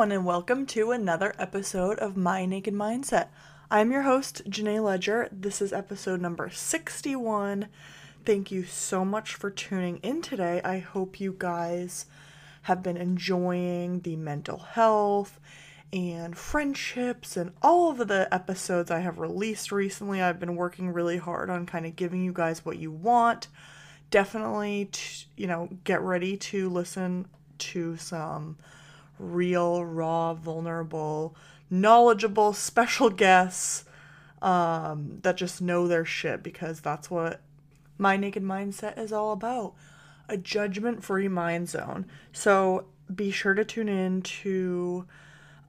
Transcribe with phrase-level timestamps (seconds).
[0.00, 3.28] Everyone, and welcome to another episode of My Naked Mindset.
[3.70, 5.28] I'm your host, Jenay Leger.
[5.30, 7.68] This is episode number 61.
[8.24, 10.62] Thank you so much for tuning in today.
[10.64, 12.06] I hope you guys
[12.62, 15.38] have been enjoying the mental health
[15.92, 20.22] and friendships and all of the episodes I have released recently.
[20.22, 23.48] I've been working really hard on kind of giving you guys what you want.
[24.10, 24.88] Definitely,
[25.36, 28.56] you know, get ready to listen to some
[29.20, 31.34] real, raw, vulnerable,
[31.68, 33.84] knowledgeable, special guests
[34.42, 37.40] um, that just know their shit because that's what
[37.98, 39.74] my naked mindset is all about
[40.28, 42.06] a judgment free mind zone.
[42.32, 45.06] So be sure to tune in to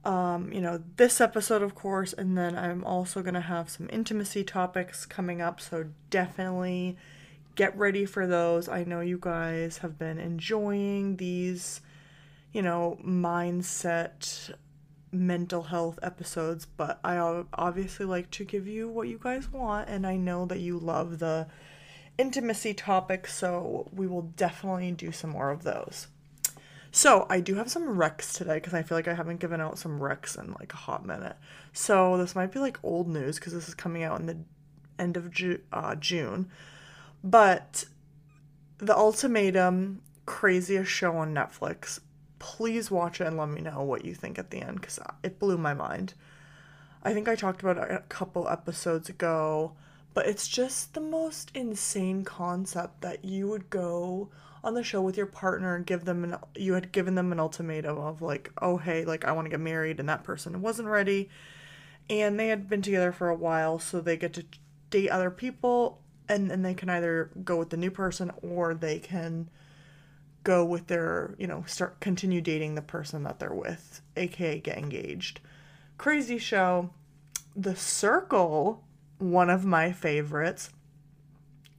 [0.04, 3.88] um, you know, this episode, of course, and then I'm also going to have some
[3.92, 5.60] intimacy topics coming up.
[5.60, 6.96] So definitely
[7.54, 8.68] get ready for those.
[8.68, 11.80] I know you guys have been enjoying these,
[12.52, 14.54] you know, mindset,
[15.10, 17.16] mental health episodes, but I
[17.54, 21.18] obviously like to give you what you guys want, and I know that you love
[21.18, 21.46] the
[22.18, 26.08] intimacy topics, so we will definitely do some more of those.
[26.94, 29.78] So I do have some recs today because I feel like I haven't given out
[29.78, 31.36] some recs in like a hot minute.
[31.72, 34.36] So this might be like old news because this is coming out in the
[34.98, 36.50] end of Ju- uh, June.
[37.24, 37.86] But
[38.76, 41.98] the ultimatum, craziest show on Netflix.
[42.42, 45.38] Please watch it and let me know what you think at the end because it
[45.38, 46.14] blew my mind.
[47.04, 49.74] I think I talked about it a couple episodes ago,
[50.12, 54.28] but it's just the most insane concept that you would go
[54.64, 57.38] on the show with your partner and give them an you had given them an
[57.40, 60.86] ultimatum of like oh hey like i want to get married and that person wasn't
[60.86, 61.28] ready
[62.08, 64.44] and they had been together for a while so they get to
[64.90, 69.00] date other people and then they can either go with the new person or they
[69.00, 69.50] can
[70.44, 74.78] go with their you know start continue dating the person that they're with aka get
[74.78, 75.40] engaged
[75.98, 76.90] crazy show
[77.54, 78.82] the circle
[79.18, 80.70] one of my favorites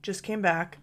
[0.03, 0.78] just came back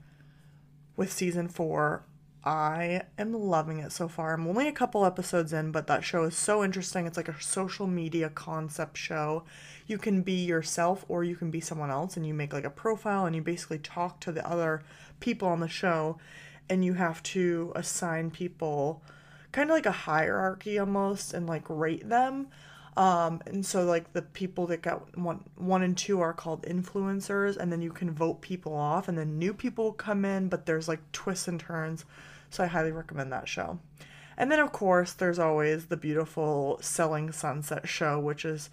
[0.96, 2.04] with season four.
[2.42, 4.32] I am loving it so far.
[4.32, 7.06] I'm only a couple episodes in, but that show is so interesting.
[7.06, 9.44] It's like a social media concept show.
[9.86, 12.70] You can be yourself or you can be someone else, and you make like a
[12.70, 14.82] profile and you basically talk to the other
[15.20, 16.18] people on the show,
[16.70, 19.02] and you have to assign people
[19.52, 22.46] kind of like a hierarchy almost and like rate them.
[22.96, 27.56] Um, and so like the people that got one one and two are called influencers,
[27.56, 30.88] and then you can vote people off, and then new people come in, but there's
[30.88, 32.04] like twists and turns.
[32.50, 33.78] So I highly recommend that show.
[34.36, 38.70] And then of course there's always the beautiful Selling Sunset show, which is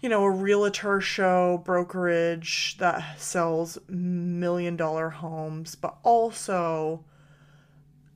[0.00, 7.04] you know, a realtor show, brokerage that sells million dollar homes, but also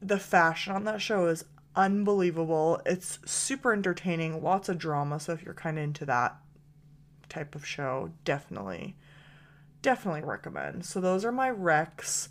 [0.00, 1.44] the fashion on that show is
[1.74, 2.80] unbelievable.
[2.86, 5.18] It's super entertaining, lots of drama.
[5.18, 6.36] So if you're kind of into that
[7.28, 8.96] type of show, definitely,
[9.80, 10.84] definitely recommend.
[10.84, 12.28] So those are my recs.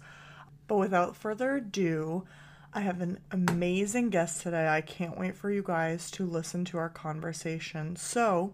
[0.68, 2.25] But without further ado,
[2.73, 4.69] I have an amazing guest today.
[4.69, 7.97] I can't wait for you guys to listen to our conversation.
[7.97, 8.53] So,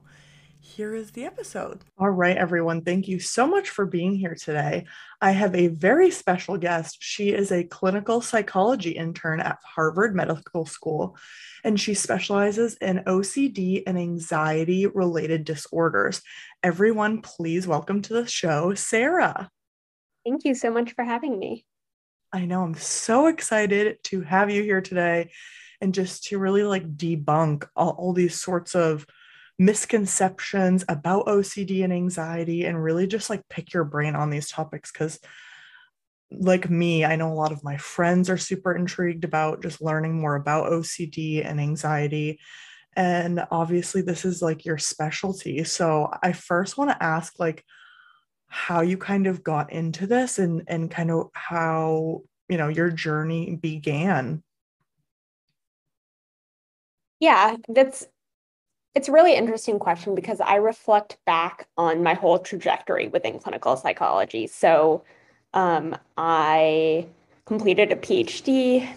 [0.59, 1.83] here is the episode.
[1.97, 2.81] All right, everyone.
[2.81, 4.85] Thank you so much for being here today.
[5.21, 6.97] I have a very special guest.
[6.99, 11.17] She is a clinical psychology intern at Harvard Medical School,
[11.63, 16.21] and she specializes in OCD and anxiety related disorders.
[16.63, 19.49] Everyone, please welcome to the show, Sarah.
[20.25, 21.65] Thank you so much for having me.
[22.33, 25.31] I know I'm so excited to have you here today
[25.81, 29.05] and just to really like debunk all, all these sorts of
[29.59, 34.91] misconceptions about OCD and anxiety and really just like pick your brain on these topics
[34.91, 35.19] because
[36.31, 40.19] like me, I know a lot of my friends are super intrigued about just learning
[40.19, 42.39] more about OCD and anxiety.
[42.95, 45.63] And obviously, this is like your specialty.
[45.63, 47.63] So, I first want to ask, like,
[48.47, 52.89] how you kind of got into this and, and kind of how, you know, your
[52.89, 54.43] journey began.
[57.19, 58.05] Yeah, that's
[58.97, 63.77] it's a really interesting question because I reflect back on my whole trajectory within clinical
[63.77, 64.47] psychology.
[64.47, 65.03] So
[65.53, 67.05] um, I
[67.45, 68.89] completed a PhD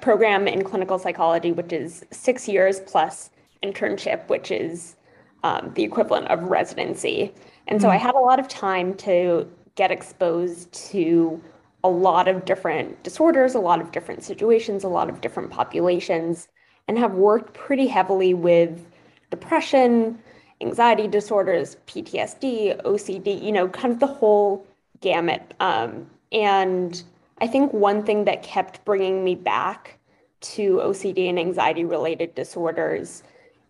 [0.00, 4.94] program in clinical psychology, which is six years plus internship, which is
[5.42, 7.34] um, the equivalent of residency.
[7.66, 8.06] And so I mm-hmm.
[8.06, 11.42] had a lot of time to get exposed to
[11.82, 16.46] a lot of different disorders, a lot of different situations, a lot of different populations,
[16.86, 18.86] and have worked pretty heavily with
[19.34, 20.18] depression,
[20.60, 24.66] anxiety disorders, PTSD, OCD, you know, kind of the whole
[25.00, 25.54] gamut.
[25.60, 27.02] Um, and
[27.40, 29.98] I think one thing that kept bringing me back
[30.40, 33.22] to OCD and anxiety related disorders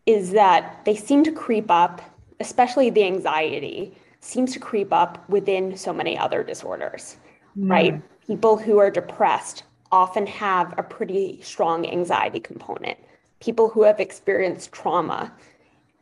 [0.07, 2.03] is that they seem to creep up,
[2.41, 7.17] especially the anxiety seems to creep up within so many other disorders,
[7.57, 7.71] mm.
[7.71, 8.03] right?
[8.27, 12.99] People who are depressed often have a pretty strong anxiety component.
[13.41, 15.33] People who have experienced trauma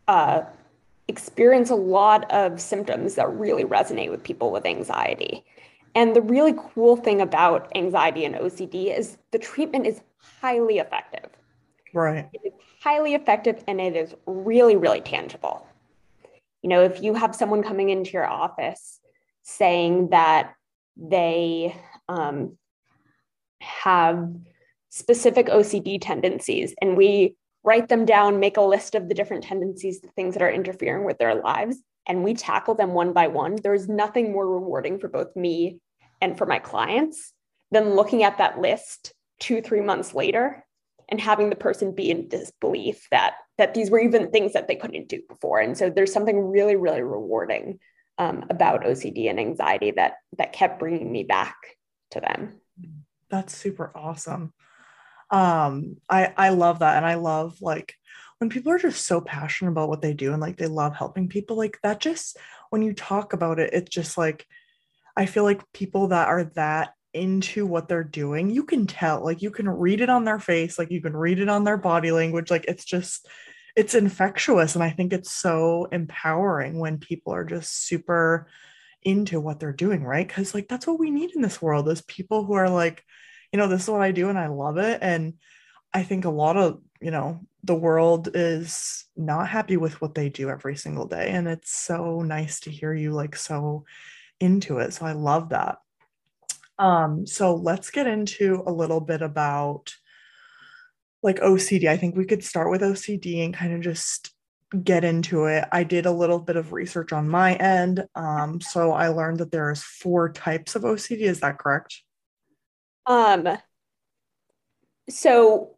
[0.08, 0.42] uh,
[1.08, 5.44] experience a lot of symptoms that really resonate with people with anxiety.
[5.94, 10.00] And the really cool thing about anxiety and OCD is the treatment is
[10.40, 11.30] highly effective.
[11.92, 12.28] Right.
[12.32, 15.66] It is highly effective and it is really, really tangible.
[16.62, 19.00] You know, if you have someone coming into your office
[19.42, 20.54] saying that
[20.96, 21.76] they
[22.08, 22.56] um,
[23.60, 24.34] have
[24.88, 30.00] specific OCD tendencies and we write them down, make a list of the different tendencies,
[30.00, 33.56] the things that are interfering with their lives, and we tackle them one by one,
[33.62, 35.80] there's nothing more rewarding for both me
[36.20, 37.32] and for my clients
[37.70, 40.64] than looking at that list two, three months later
[41.08, 44.74] and having the person be in disbelief that that these were even things that they
[44.74, 45.60] couldn't do before.
[45.60, 47.78] And so there's something really, really rewarding
[48.18, 51.56] um, about OCD and anxiety that that kept bringing me back
[52.12, 52.60] to them.
[53.30, 54.52] That's super awesome.
[55.32, 57.94] Um, I I love that, and I love like
[58.38, 61.28] when people are just so passionate about what they do and like they love helping
[61.28, 61.56] people.
[61.56, 62.36] Like that, just
[62.70, 64.46] when you talk about it, it's just like
[65.16, 69.42] I feel like people that are that into what they're doing, you can tell, like
[69.42, 72.10] you can read it on their face, like you can read it on their body
[72.10, 72.50] language.
[72.50, 73.28] Like it's just,
[73.76, 74.74] it's infectious.
[74.74, 78.48] And I think it's so empowering when people are just super
[79.02, 80.26] into what they're doing, right?
[80.26, 83.04] Because like that's what we need in this world is people who are like,
[83.52, 84.98] you know, this is what I do and I love it.
[85.02, 85.34] And
[85.92, 90.28] I think a lot of, you know, the world is not happy with what they
[90.28, 91.28] do every single day.
[91.30, 93.84] And it's so nice to hear you like so
[94.40, 94.94] into it.
[94.94, 95.78] So I love that.
[96.78, 99.94] Um, so let's get into a little bit about
[101.22, 101.88] like OCD.
[101.88, 104.34] I think we could start with OCD and kind of just
[104.82, 105.64] get into it.
[105.70, 108.06] I did a little bit of research on my end.
[108.14, 111.20] Um, so I learned that there's four types of OCD.
[111.20, 112.02] Is that correct?
[113.06, 113.58] Um,
[115.08, 115.76] so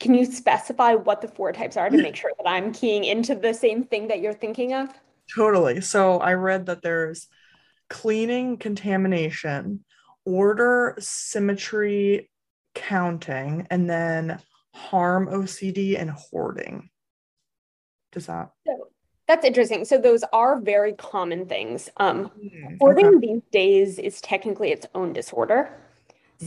[0.00, 3.34] can you specify what the four types are to make sure that I'm keying into
[3.34, 4.88] the same thing that you're thinking of?
[5.34, 5.80] Totally.
[5.80, 7.28] So I read that there's
[7.88, 9.84] cleaning contamination,
[10.24, 12.30] order, symmetry,
[12.74, 14.40] counting, and then
[14.74, 16.88] harm OCD and hoarding.
[18.10, 18.50] Does that?
[18.66, 18.88] So,
[19.28, 19.84] that's interesting.
[19.84, 21.88] So those are very common things.
[21.96, 23.26] Um, mm, hoarding okay.
[23.26, 25.70] these days is technically its own disorder.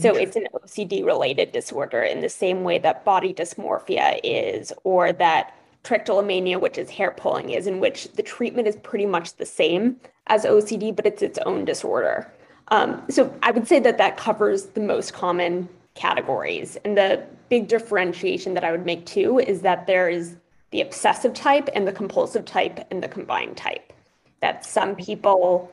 [0.00, 5.12] So it's an OCD related disorder in the same way that body dysmorphia is, or
[5.14, 5.54] that
[5.84, 9.96] trichotillomania, which is hair pulling, is, in which the treatment is pretty much the same
[10.26, 12.30] as OCD, but it's its own disorder.
[12.68, 16.76] Um, so I would say that that covers the most common categories.
[16.84, 20.36] And the big differentiation that I would make too is that there is
[20.72, 23.92] the obsessive type and the compulsive type and the combined type.
[24.40, 25.72] That some people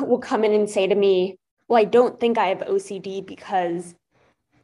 [0.00, 1.36] will come in and say to me,
[1.68, 3.94] Well, I don't think I have OCD because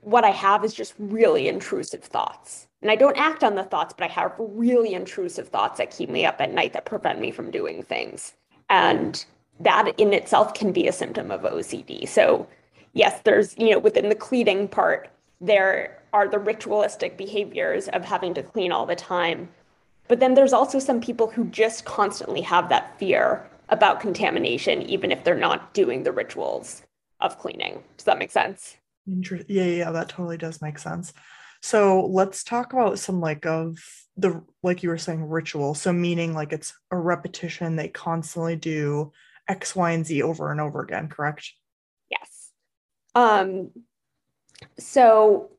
[0.03, 2.69] what I have is just really intrusive thoughts.
[2.83, 6.09] And I don't act on the thoughts, but I have really intrusive thoughts that keep
[6.09, 8.35] me up at night that prevent me from doing things.
[8.69, 9.25] And
[9.61, 12.09] that in itself can be a symptom of OCD.
[12.09, 12.47] So,
[12.95, 18.33] yes, there's, you know, within the cleaning part, there are the ritualistic behaviors of having
[18.35, 19.49] to clean all the time.
[20.09, 25.13] But then there's also some people who just constantly have that fear about contamination, even
[25.13, 26.83] if they're not doing the rituals
[27.21, 27.83] of cleaning.
[27.97, 28.77] Does that make sense?
[29.07, 31.13] Yeah, yeah, that totally does make sense.
[31.63, 33.79] So let's talk about some like of
[34.17, 35.75] the like you were saying ritual.
[35.75, 39.13] So meaning like it's a repetition they constantly do
[39.49, 41.53] X, Y, and Z over and over again, correct?
[42.11, 42.51] Yes.
[43.15, 43.71] Um
[44.79, 45.51] so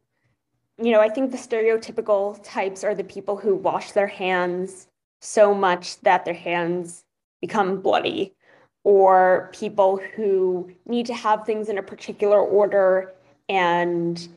[0.81, 4.87] you know, I think the stereotypical types are the people who wash their hands
[5.19, 7.03] so much that their hands
[7.39, 8.35] become bloody,
[8.83, 13.13] or people who need to have things in a particular order
[13.47, 14.27] and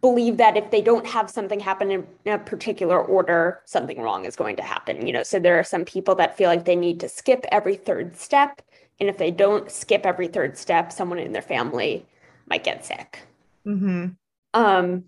[0.00, 4.34] believe that if they don't have something happen in a particular order, something wrong is
[4.34, 5.06] going to happen.
[5.06, 7.76] You know, so there are some people that feel like they need to skip every
[7.76, 8.62] third step.
[8.98, 12.06] And if they don't skip every third step, someone in their family
[12.46, 13.20] might get sick.
[13.66, 14.08] Mm-hmm.
[14.54, 15.04] Um,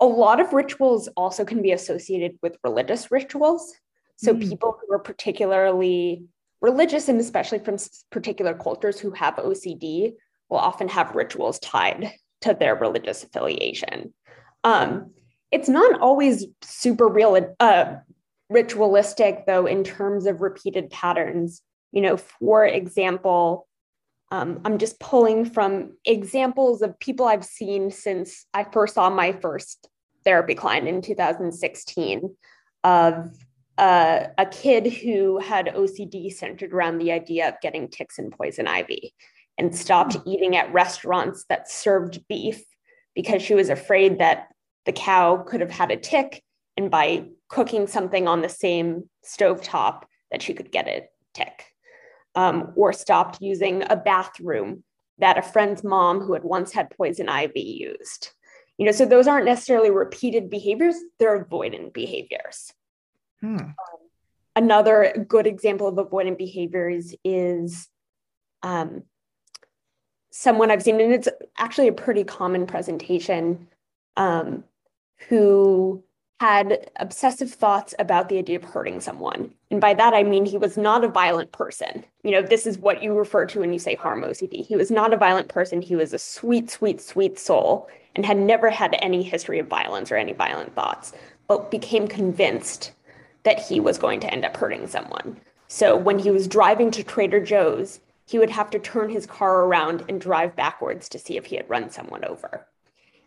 [0.00, 3.74] a lot of rituals also can be associated with religious rituals.
[4.16, 4.48] So mm.
[4.48, 6.24] people who are particularly
[6.60, 7.76] religious, and especially from
[8.10, 10.14] particular cultures who have OCD,
[10.48, 14.14] will often have rituals tied to their religious affiliation.
[14.64, 15.12] Um,
[15.50, 17.96] it's not always super real, uh,
[18.48, 21.62] ritualistic, though, in terms of repeated patterns.
[21.92, 23.66] You know, for example,
[24.32, 29.30] Um, I'm just pulling from examples of people I've seen since I first saw my
[29.30, 29.88] first
[30.24, 32.36] therapy client in 2016
[32.82, 33.30] of
[33.78, 38.66] uh, a kid who had OCD centered around the idea of getting ticks and poison
[38.66, 39.14] ivy
[39.58, 40.28] and stopped hmm.
[40.28, 42.64] eating at restaurants that served beef
[43.14, 44.48] because she was afraid that
[44.84, 46.42] the cow could have had a tick
[46.76, 51.64] and by cooking something on the same stove top that she could get a tick
[52.34, 54.84] um, or stopped using a bathroom
[55.18, 58.30] that a friend's mom who had once had poison ivy used
[58.78, 62.72] you know so those aren't necessarily repeated behaviors they're avoidant behaviors
[63.46, 63.56] hmm.
[63.56, 63.74] um,
[64.54, 67.88] another good example of avoidant behaviors is
[68.62, 69.02] um,
[70.30, 73.68] someone i've seen and it's actually a pretty common presentation
[74.16, 74.64] um,
[75.28, 76.02] who
[76.40, 79.50] had obsessive thoughts about the idea of hurting someone.
[79.70, 82.04] And by that, I mean he was not a violent person.
[82.22, 84.66] You know, this is what you refer to when you say harm OCD.
[84.66, 85.80] He was not a violent person.
[85.80, 90.12] He was a sweet, sweet, sweet soul and had never had any history of violence
[90.12, 91.12] or any violent thoughts,
[91.48, 92.92] but became convinced
[93.46, 95.40] that he was going to end up hurting someone.
[95.68, 99.62] So when he was driving to Trader Joe's, he would have to turn his car
[99.62, 102.66] around and drive backwards to see if he had run someone over.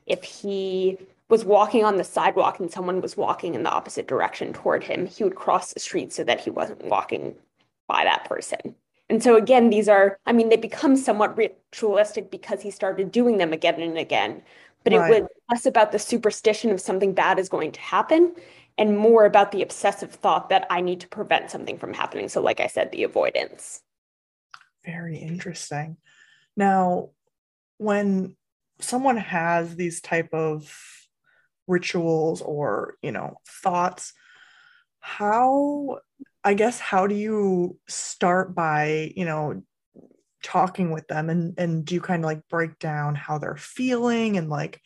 [0.05, 0.97] If he
[1.29, 5.05] was walking on the sidewalk and someone was walking in the opposite direction toward him,
[5.05, 7.35] he would cross the street so that he wasn't walking
[7.87, 8.75] by that person.
[9.09, 13.37] And so, again, these are, I mean, they become somewhat ritualistic because he started doing
[13.37, 14.41] them again and again.
[14.83, 15.11] But right.
[15.11, 18.35] it was less about the superstition of something bad is going to happen
[18.79, 22.29] and more about the obsessive thought that I need to prevent something from happening.
[22.29, 23.81] So, like I said, the avoidance.
[24.85, 25.97] Very interesting.
[26.55, 27.09] Now,
[27.77, 28.37] when
[28.79, 30.73] someone has these type of
[31.67, 34.13] rituals or you know thoughts
[35.01, 35.99] how
[36.43, 39.61] i guess how do you start by you know
[40.41, 44.37] talking with them and and do you kind of like break down how they're feeling
[44.37, 44.81] and like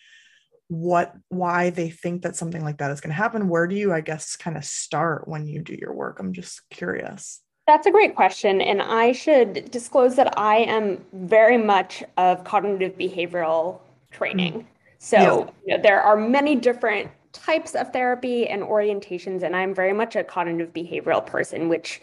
[0.74, 3.94] what why they think that something like that is going to happen where do you
[3.94, 7.92] i guess kind of start when you do your work i'm just curious that's a
[7.92, 13.80] great question and i should disclose that i am very much of cognitive behavioral
[14.12, 14.66] training mm.
[15.04, 15.52] So yeah.
[15.66, 20.16] you know, there are many different types of therapy and orientations, and I'm very much
[20.16, 22.02] a cognitive behavioral person, which,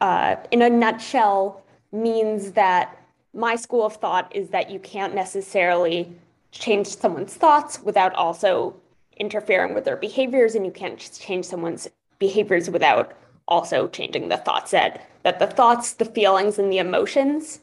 [0.00, 2.98] uh, in a nutshell, means that
[3.32, 6.12] my school of thought is that you can't necessarily
[6.52, 8.76] change someone's thoughts without also
[9.16, 11.88] interfering with their behaviors, and you can't just change someone's
[12.18, 13.16] behaviors without
[13.48, 14.70] also changing the thoughts.
[14.70, 17.60] That that the thoughts, the feelings, and the emotions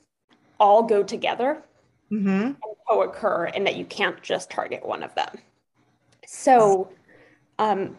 [0.60, 1.63] all go together
[2.12, 2.27] mm-hmm.
[2.29, 2.56] and
[2.88, 5.38] co-occur and that you can't just target one of them
[6.25, 6.89] so
[7.60, 7.98] um,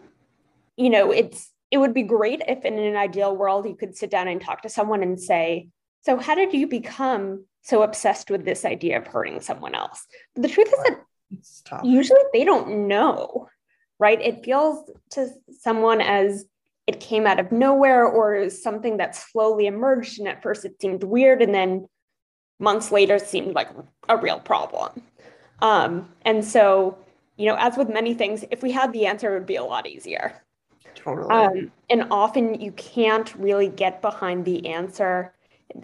[0.77, 4.09] you know it's it would be great if in an ideal world you could sit
[4.09, 5.67] down and talk to someone and say
[6.01, 10.43] so how did you become so obsessed with this idea of hurting someone else but
[10.43, 13.47] the truth is that usually they don't know
[13.99, 16.45] right it feels to someone as
[16.87, 21.03] it came out of nowhere or something that slowly emerged and at first it seemed
[21.03, 21.87] weird and then
[22.59, 23.69] months later seemed like
[24.07, 25.01] a real problem.
[25.61, 26.97] Um, and so,
[27.37, 29.63] you know, as with many things, if we had the answer, it would be a
[29.63, 30.33] lot easier.
[30.95, 31.29] Totally.
[31.29, 35.33] Um, and often you can't really get behind the answer.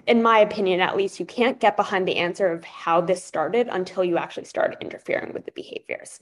[0.07, 3.67] In my opinion, at least, you can't get behind the answer of how this started
[3.71, 6.19] until you actually start interfering with the behaviors.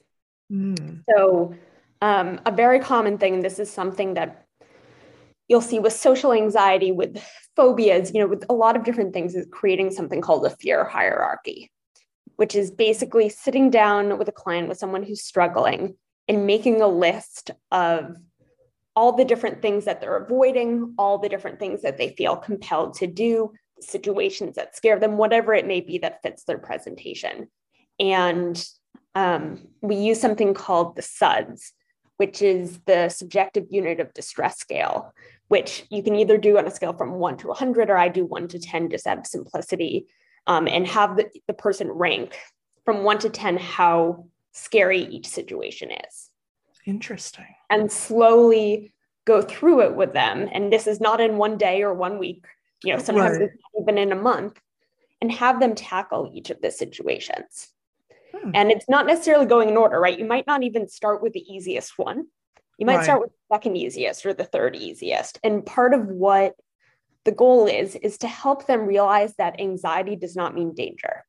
[0.51, 1.03] Mm.
[1.10, 1.55] So,
[2.01, 4.46] um, a very common thing, and this is something that
[5.48, 7.24] you'll see with social anxiety, with
[7.55, 10.84] phobias, you know, with a lot of different things, is creating something called a fear
[10.84, 11.72] hierarchy,
[12.36, 15.96] which is basically sitting down with a client, with someone who's struggling,
[16.27, 18.15] and making a list of
[18.96, 22.94] all the different things that they're avoiding, all the different things that they feel compelled
[22.96, 27.48] to do, situations that scare them, whatever it may be that fits their presentation.
[28.00, 28.64] And
[29.16, 31.74] um, we use something called the SUDS,
[32.18, 35.14] which is the subjective unit of distress scale,
[35.48, 38.26] which you can either do on a scale from one to 100, or I do
[38.26, 40.08] one to 10 just out of simplicity,
[40.48, 42.38] um, and have the, the person rank
[42.86, 46.23] from one to 10 how scary each situation is.
[46.86, 47.56] Interesting.
[47.70, 48.94] And slowly
[49.25, 50.50] go through it with them.
[50.52, 52.46] And this is not in one day or one week,
[52.84, 53.50] you know, sometimes right.
[53.82, 54.60] even in a month,
[55.22, 57.70] and have them tackle each of the situations.
[58.36, 58.52] Hmm.
[58.54, 60.20] And it's not necessarily going in order, right?
[60.20, 62.25] You might not even start with the easiest one.
[62.78, 63.04] You might right.
[63.04, 65.40] start with the second easiest or the third easiest.
[65.44, 66.56] And part of what
[67.24, 71.24] the goal is, is to help them realize that anxiety does not mean danger.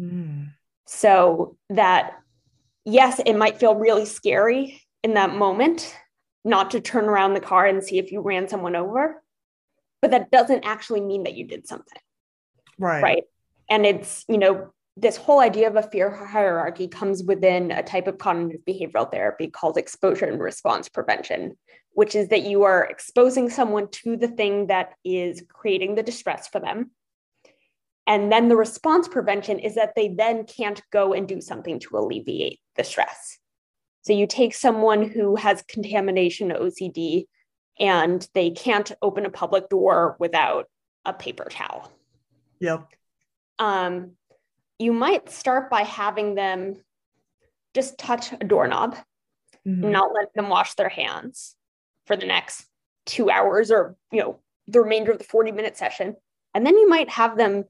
[0.00, 0.52] Mm.
[0.86, 2.14] So that,
[2.88, 5.94] yes, it might feel really scary in that moment
[6.44, 9.22] not to turn around the car and see if you ran someone over,
[10.00, 12.00] but that doesn't actually mean that you did something.
[12.78, 13.02] Right.
[13.02, 13.24] Right.
[13.68, 18.06] and it's, you know, this whole idea of a fear hierarchy comes within a type
[18.06, 21.56] of cognitive behavioral therapy called exposure and response prevention,
[21.92, 26.48] which is that you are exposing someone to the thing that is creating the distress
[26.48, 26.90] for them.
[28.06, 31.98] And then the response prevention is that they then can't go and do something to
[31.98, 33.38] alleviate the stress.
[34.02, 37.26] So you take someone who has contamination OCD
[37.78, 40.66] and they can't open a public door without
[41.04, 41.92] a paper towel.
[42.60, 42.88] Yep.
[43.58, 44.12] Um,
[44.78, 46.76] you might start by having them
[47.74, 48.96] just touch a doorknob,
[49.66, 49.90] mm-hmm.
[49.90, 51.54] not let them wash their hands
[52.06, 52.64] for the next
[53.04, 56.16] two hours or you know the remainder of the 40 minute session.
[56.54, 57.64] And then you might have them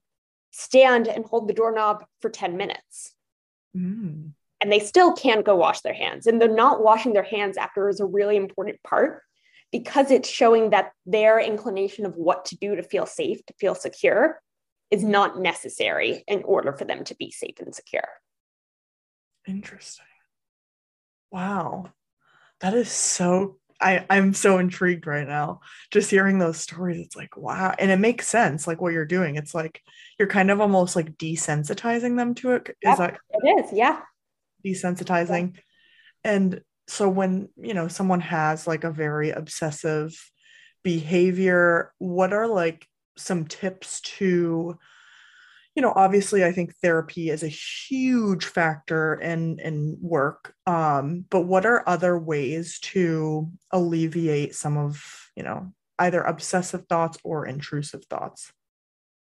[0.52, 3.14] stand and hold the doorknob for 10 minutes.
[3.76, 4.32] Mm.
[4.60, 6.26] And they still can't go wash their hands.
[6.26, 9.22] And they're not washing their hands after is a really important part
[9.70, 13.74] because it's showing that their inclination of what to do to feel safe, to feel
[13.74, 14.40] secure,
[14.90, 18.08] is not necessary in order for them to be safe and secure.
[19.46, 20.06] Interesting.
[21.30, 21.92] Wow.
[22.60, 25.60] That is so I, I'm so intrigued right now.
[25.92, 27.74] Just hearing those stories, it's like, wow.
[27.78, 29.36] And it makes sense, like what you're doing.
[29.36, 29.82] It's like
[30.18, 32.70] you're kind of almost like desensitizing them to it.
[32.70, 34.00] Is yep, that it is, yeah.
[34.64, 35.56] Desensitizing.
[36.24, 40.14] And so when you know someone has like a very obsessive
[40.82, 42.86] behavior, what are like
[43.16, 44.78] some tips to
[45.78, 51.42] you know obviously i think therapy is a huge factor in in work um but
[51.42, 58.04] what are other ways to alleviate some of you know either obsessive thoughts or intrusive
[58.06, 58.52] thoughts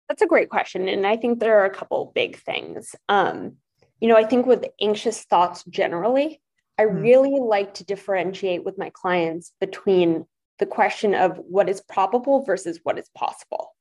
[0.08, 3.56] that's a great question and i think there are a couple big things um
[4.00, 6.42] you know i think with anxious thoughts generally
[6.78, 7.02] i mm-hmm.
[7.02, 10.26] really like to differentiate with my clients between
[10.60, 13.76] the question of what is probable versus what is possible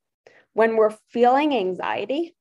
[0.53, 2.35] when we're feeling anxiety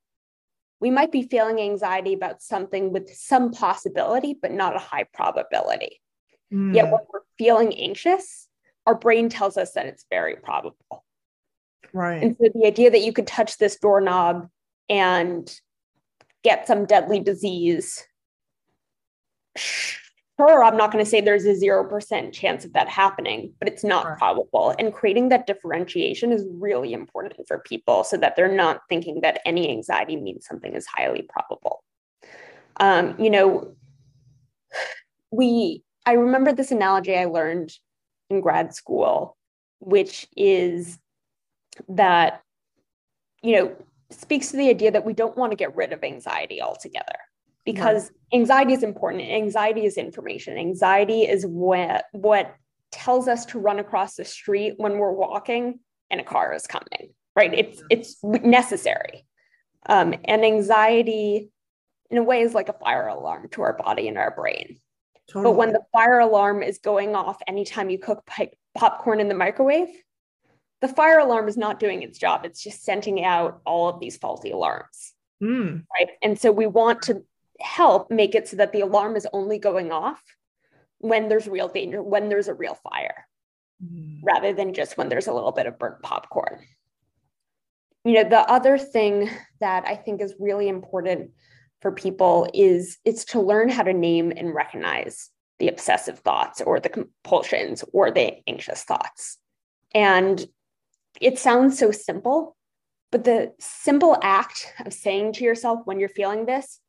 [0.80, 6.00] we might be feeling anxiety about something with some possibility, but not a high probability.
[6.54, 6.76] Mm.
[6.76, 8.48] Yet when we're feeling anxious,
[8.86, 11.04] our brain tells us that it's very probable.
[11.94, 12.22] Right.
[12.22, 14.50] And so the idea that you could touch this doorknob
[14.88, 15.52] and
[16.44, 18.06] get some deadly disease
[20.40, 23.84] sure, I'm not going to say there's a 0% chance of that happening, but it's
[23.84, 24.18] not right.
[24.18, 24.74] probable.
[24.78, 29.42] And creating that differentiation is really important for people so that they're not thinking that
[29.46, 31.84] any anxiety means something is highly probable.
[32.80, 33.76] Um, you know,
[35.32, 37.72] we, I remember this analogy I learned
[38.30, 39.36] in grad school,
[39.80, 41.00] which is
[41.90, 42.42] that,
[43.42, 43.76] you know,
[44.10, 47.18] speaks to the idea that we don't want to get rid of anxiety altogether
[47.66, 49.24] because anxiety is important.
[49.24, 50.58] Anxiety is information.
[50.58, 52.56] Anxiety is what what
[52.92, 57.10] tells us to run across the street when we're walking and a car is coming.
[57.36, 57.54] Right?
[57.54, 59.26] It's it's necessary.
[59.88, 61.50] Um, and anxiety,
[62.10, 64.80] in a way, is like a fire alarm to our body and our brain.
[65.30, 65.44] Totally.
[65.44, 68.28] But when the fire alarm is going off anytime you cook
[68.76, 69.90] popcorn in the microwave,
[70.82, 72.46] the fire alarm is not doing its job.
[72.46, 75.14] It's just sending out all of these faulty alarms.
[75.42, 75.84] Mm.
[75.98, 76.10] Right.
[76.22, 77.24] And so we want to
[77.60, 80.22] help make it so that the alarm is only going off
[81.00, 83.26] when there's real danger, when there's a real fire,
[83.84, 84.20] mm.
[84.24, 86.60] rather than just when there's a little bit of burnt popcorn.
[88.04, 91.32] You know, the other thing that I think is really important
[91.82, 96.80] for people is it's to learn how to name and recognize the obsessive thoughts or
[96.80, 99.38] the compulsions or the anxious thoughts.
[99.94, 100.46] And
[101.22, 102.56] it sounds so simple,
[103.12, 106.80] but the simple act of saying to yourself when you're feeling this,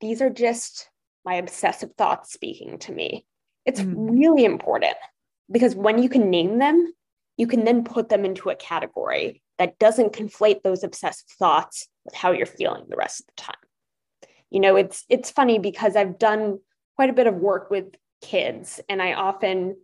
[0.00, 0.88] these are just
[1.24, 3.26] my obsessive thoughts speaking to me.
[3.66, 3.94] It's mm.
[3.96, 4.96] really important
[5.50, 6.92] because when you can name them,
[7.36, 12.14] you can then put them into a category that doesn't conflate those obsessive thoughts with
[12.14, 13.54] how you're feeling the rest of the time.
[14.50, 16.58] You know, it's it's funny because I've done
[16.96, 19.76] quite a bit of work with kids and I often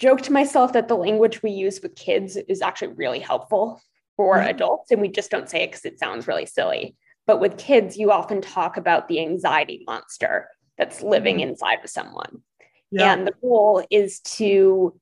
[0.00, 3.80] joke to myself that the language we use with kids is actually really helpful
[4.16, 4.48] for mm.
[4.48, 6.96] adults and we just don't say it because it sounds really silly.
[7.26, 11.50] But with kids, you often talk about the anxiety monster that's living mm-hmm.
[11.50, 12.42] inside of someone.
[12.90, 13.12] Yeah.
[13.12, 14.98] And the goal is to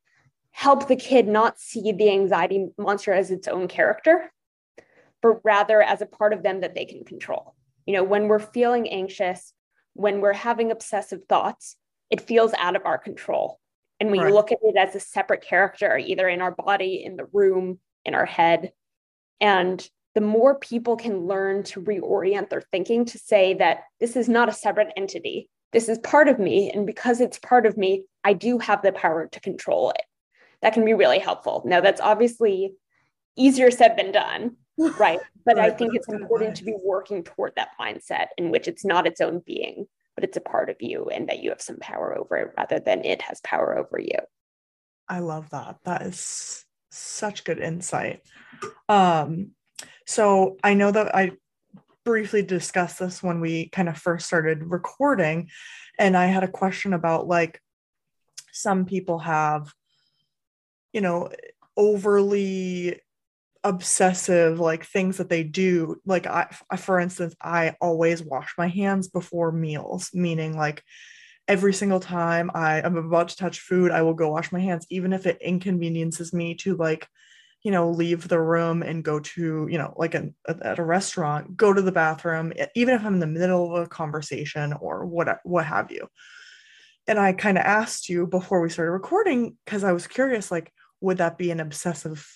[0.50, 4.30] help the kid not see the anxiety monster as its own character,
[5.22, 7.54] but rather as a part of them that they can control.
[7.86, 9.54] You know, when we're feeling anxious,
[9.94, 11.76] when we're having obsessive thoughts,
[12.10, 13.60] it feels out of our control.
[14.00, 14.32] And when right.
[14.32, 18.14] look at it as a separate character, either in our body, in the room, in
[18.14, 18.72] our head,
[19.40, 24.28] and the more people can learn to reorient their thinking to say that this is
[24.28, 25.48] not a separate entity.
[25.72, 26.70] This is part of me.
[26.70, 30.02] And because it's part of me, I do have the power to control it.
[30.62, 31.62] That can be really helpful.
[31.64, 32.72] Now, that's obviously
[33.36, 34.56] easier said than done.
[34.98, 38.84] right but i think it's important to be working toward that mindset in which it's
[38.84, 39.86] not its own being
[40.18, 42.80] but it's a part of you and that you have some power over it rather
[42.80, 44.18] than it has power over you.
[45.08, 45.76] I love that.
[45.84, 48.22] That is such good insight.
[48.88, 49.52] Um
[50.08, 51.30] so i know that i
[52.04, 55.48] briefly discussed this when we kind of first started recording
[55.98, 57.60] and i had a question about like
[58.50, 59.70] some people have
[60.92, 61.30] you know
[61.76, 62.98] overly
[63.68, 66.46] obsessive like things that they do like I,
[66.78, 70.82] for instance i always wash my hands before meals meaning like
[71.46, 74.86] every single time i am about to touch food i will go wash my hands
[74.88, 77.06] even if it inconveniences me to like
[77.62, 81.54] you know leave the room and go to you know like a, at a restaurant
[81.54, 85.40] go to the bathroom even if i'm in the middle of a conversation or what
[85.44, 86.08] what have you.
[87.06, 90.72] And i kind of asked you before we started recording because i was curious like
[91.02, 92.26] would that be an obsessive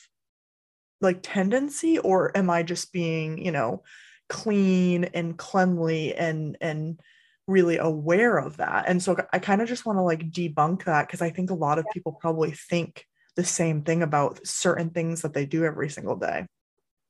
[1.03, 3.83] like tendency or am i just being you know
[4.29, 7.01] clean and cleanly and and
[7.49, 8.85] really aware of that?
[8.89, 11.55] And so i kind of just want to like debunk that because i think a
[11.55, 15.89] lot of people probably think the same thing about certain things that they do every
[15.89, 16.47] single day.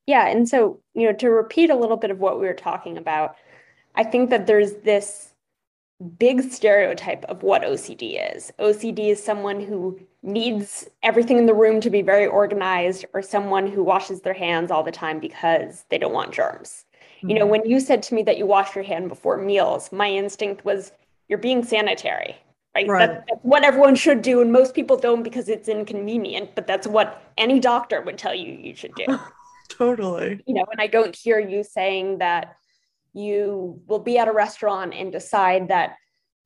[0.05, 2.97] Yeah and so you know to repeat a little bit of what we were talking
[2.97, 3.35] about
[3.95, 5.32] i think that there's this
[6.03, 8.51] big stereotype of what OCD is.
[8.59, 13.67] OCD is someone who needs everything in the room to be very organized or someone
[13.67, 16.85] who washes their hands all the time because they don't want germs.
[17.17, 17.29] Mm-hmm.
[17.29, 17.51] You know, mm-hmm.
[17.51, 20.91] when you said to me that you wash your hand before meals, my instinct was
[21.27, 22.37] you're being sanitary.
[22.75, 22.87] Right.
[22.87, 23.07] right.
[23.07, 24.41] That, that's what everyone should do.
[24.41, 28.51] And most people don't because it's inconvenient, but that's what any doctor would tell you
[28.51, 29.05] you should do.
[29.69, 30.41] totally.
[30.47, 32.57] You know, and I don't hear you saying that
[33.13, 35.95] you will be at a restaurant and decide that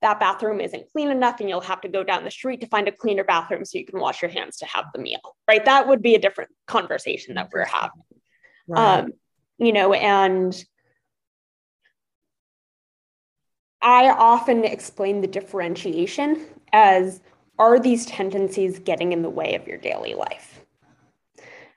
[0.00, 2.86] that bathroom isn't clean enough and you'll have to go down the street to find
[2.86, 5.64] a cleaner bathroom so you can wash your hands to have the meal right?
[5.64, 8.02] That would be a different conversation that we're having.
[8.68, 9.00] Right.
[9.00, 9.12] um,
[9.58, 10.64] you know and
[13.80, 17.20] i often explain the differentiation as
[17.58, 20.60] are these tendencies getting in the way of your daily life?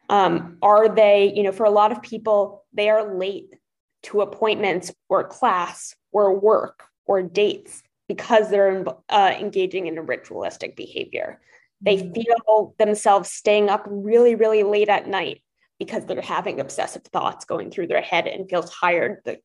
[0.09, 3.55] Um, are they you know for a lot of people they are late
[4.03, 10.75] to appointments or class or work or dates because they're uh, engaging in a ritualistic
[10.75, 11.39] behavior.
[11.81, 12.13] They mm-hmm.
[12.13, 15.41] feel themselves staying up really, really late at night
[15.79, 19.39] because they're having obsessive thoughts going through their head and feel tired the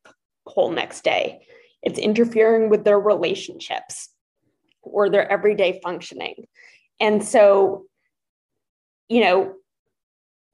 [0.47, 1.47] whole next day.
[1.83, 4.11] It's interfering with their relationships
[4.83, 6.47] or their everyday functioning.
[7.01, 7.85] And so,
[9.09, 9.55] you know,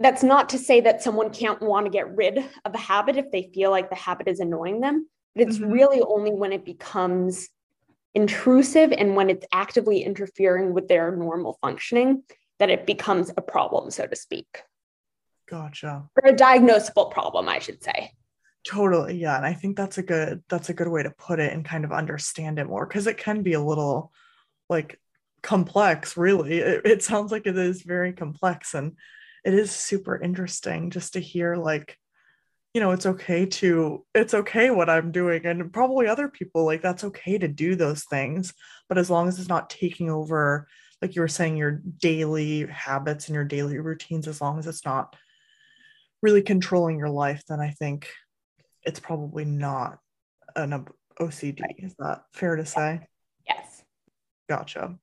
[0.03, 3.31] that's not to say that someone can't want to get rid of a habit if
[3.31, 5.71] they feel like the habit is annoying them, but it's mm-hmm.
[5.71, 7.49] really only when it becomes
[8.15, 12.23] intrusive and when it's actively interfering with their normal functioning
[12.59, 14.63] that it becomes a problem, so to speak.
[15.49, 16.09] Gotcha.
[16.23, 18.13] Or a diagnosable problem, I should say.
[18.65, 19.17] Totally.
[19.17, 19.37] Yeah.
[19.37, 21.85] And I think that's a good that's a good way to put it and kind
[21.85, 24.13] of understand it more because it can be a little
[24.69, 25.01] like
[25.43, 26.59] complex, really.
[26.59, 28.97] It, it sounds like it is very complex and
[29.45, 31.97] it is super interesting just to hear like
[32.75, 36.81] you know it's okay to it's okay what i'm doing and probably other people like
[36.81, 38.55] that's okay to do those things.
[38.89, 40.67] But as long as it's not taking over
[41.01, 44.85] like you were saying your daily habits and your daily routines as long as it's
[44.85, 45.17] not
[46.23, 48.09] really controlling your life then i think
[48.85, 49.99] it's probably not
[50.55, 50.87] an
[51.21, 53.01] ocd is that fair to say?
[53.47, 53.83] Yes.
[54.49, 54.97] Gotcha.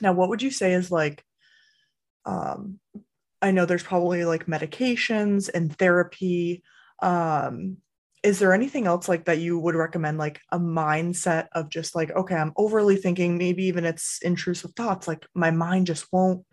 [0.00, 1.22] Now what would you say is like
[2.24, 2.78] um
[3.40, 6.62] I know there's probably like medications and therapy.
[7.00, 7.78] Um,
[8.22, 12.10] is there anything else like that you would recommend, like a mindset of just like,
[12.10, 16.44] okay, I'm overly thinking, maybe even it's intrusive thoughts, like my mind just won't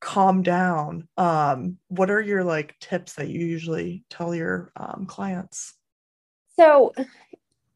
[0.00, 1.08] calm down.
[1.16, 5.74] Um, what are your like tips that you usually tell your um, clients?
[6.56, 6.92] So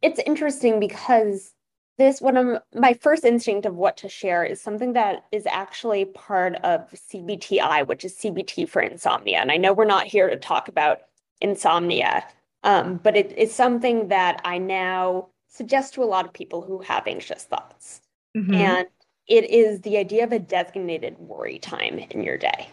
[0.03, 1.53] it's interesting because
[1.99, 6.05] this one of my first instinct of what to share is something that is actually
[6.05, 9.39] part of CBTI, which is CBT for insomnia.
[9.39, 11.01] And I know we're not here to talk about
[11.41, 12.25] insomnia,
[12.65, 16.81] um, but it is something that I now suggest to a lot of people who
[16.81, 18.03] have anxious thoughts.
[18.37, 18.55] Mm-hmm.
[18.55, 18.87] And
[19.27, 22.69] it is the idea of a designated worry time in your day.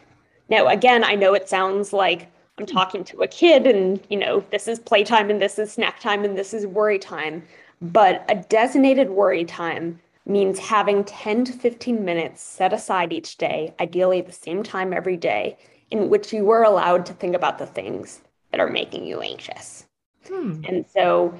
[0.49, 4.43] Now, again, I know it sounds like I'm talking to a kid and, you know,
[4.51, 7.43] this is playtime and this is snack time and this is worry time.
[7.83, 13.75] But a designated worry time means having 10 to 15 minutes set aside each day,
[13.77, 15.57] ideally at the same time every day,
[15.91, 19.85] in which you are allowed to think about the things that are making you anxious.
[20.25, 20.61] Hmm.
[20.65, 21.37] And so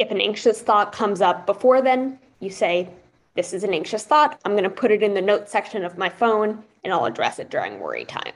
[0.00, 2.88] if an anxious thought comes up before then, you say,
[3.36, 4.40] This is an anxious thought.
[4.44, 7.38] I'm going to put it in the notes section of my phone and I'll address
[7.38, 8.34] it during worry time.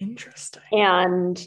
[0.00, 0.62] Interesting.
[0.72, 1.46] And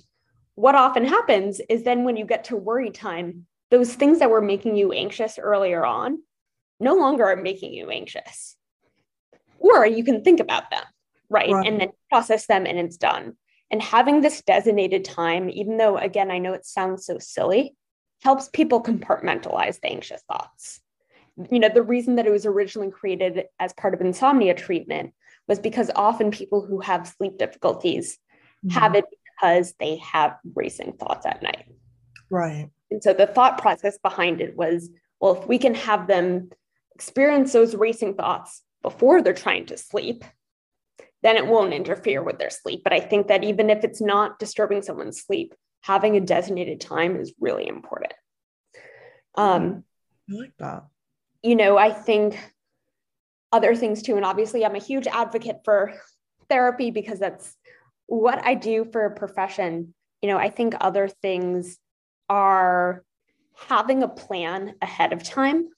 [0.53, 4.41] what often happens is then when you get to worry time, those things that were
[4.41, 6.19] making you anxious earlier on
[6.79, 8.55] no longer are making you anxious.
[9.57, 10.83] Or you can think about them,
[11.29, 11.51] right?
[11.51, 11.67] right?
[11.67, 13.35] And then process them and it's done.
[13.71, 17.75] And having this designated time, even though, again, I know it sounds so silly,
[18.21, 20.81] helps people compartmentalize the anxious thoughts.
[21.51, 25.13] You know, the reason that it was originally created as part of insomnia treatment
[25.47, 28.17] was because often people who have sleep difficulties
[28.65, 28.79] mm-hmm.
[28.79, 31.65] have it because they have racing thoughts at night.
[32.29, 32.69] Right.
[32.95, 36.49] And so the thought process behind it was well, if we can have them
[36.93, 40.23] experience those racing thoughts before they're trying to sleep,
[41.21, 42.85] then it won't interfere with their sleep.
[42.85, 47.17] But I think that even if it's not disturbing someone's sleep, having a designated time
[47.17, 48.13] is really important.
[49.35, 49.83] Um,
[50.31, 50.85] I like that.
[51.43, 52.39] You know, I think
[53.51, 54.15] other things too.
[54.15, 55.93] And obviously, I'm a huge advocate for
[56.47, 57.57] therapy because that's
[58.05, 59.93] what I do for a profession.
[60.21, 61.77] You know, I think other things
[62.29, 63.03] are
[63.55, 65.69] having a plan ahead of time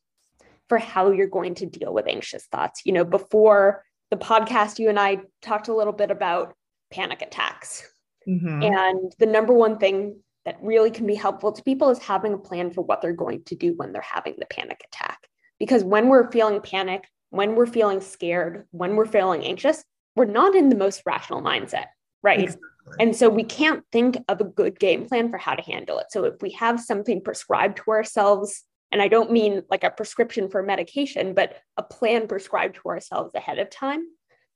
[0.69, 2.81] for how you're going to deal with anxious thoughts.
[2.85, 6.55] You know, before the podcast, you and I talked a little bit about
[6.91, 7.89] panic attacks.
[8.27, 8.63] Mm-hmm.
[8.63, 12.37] And the number one thing that really can be helpful to people is having a
[12.37, 15.19] plan for what they're going to do when they're having the panic attack.
[15.59, 19.83] Because when we're feeling panic, when we're feeling scared, when we're feeling anxious,
[20.15, 21.87] we're not in the most rational mindset,
[22.27, 22.41] right?
[22.41, 22.67] Exactly.
[22.99, 26.07] And so we can't think of a good game plan for how to handle it.
[26.09, 30.49] So if we have something prescribed to ourselves, and I don't mean like a prescription
[30.49, 34.05] for medication, but a plan prescribed to ourselves ahead of time,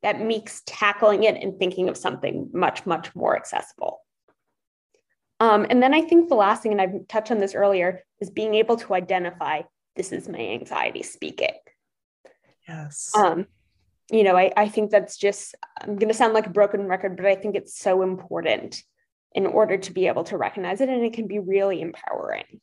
[0.04, 4.00] that makes tackling it and thinking of something much, much more accessible.
[5.40, 8.30] Um, and then I think the last thing, and I've touched on this earlier, is
[8.30, 9.62] being able to identify
[9.96, 11.58] this is my anxiety speaking.
[12.68, 13.12] Yes.
[13.16, 13.48] Um,
[14.12, 17.16] you know, I, I think that's just, I'm going to sound like a broken record,
[17.16, 18.84] but I think it's so important
[19.34, 20.90] in order to be able to recognize it.
[20.90, 22.60] And it can be really empowering.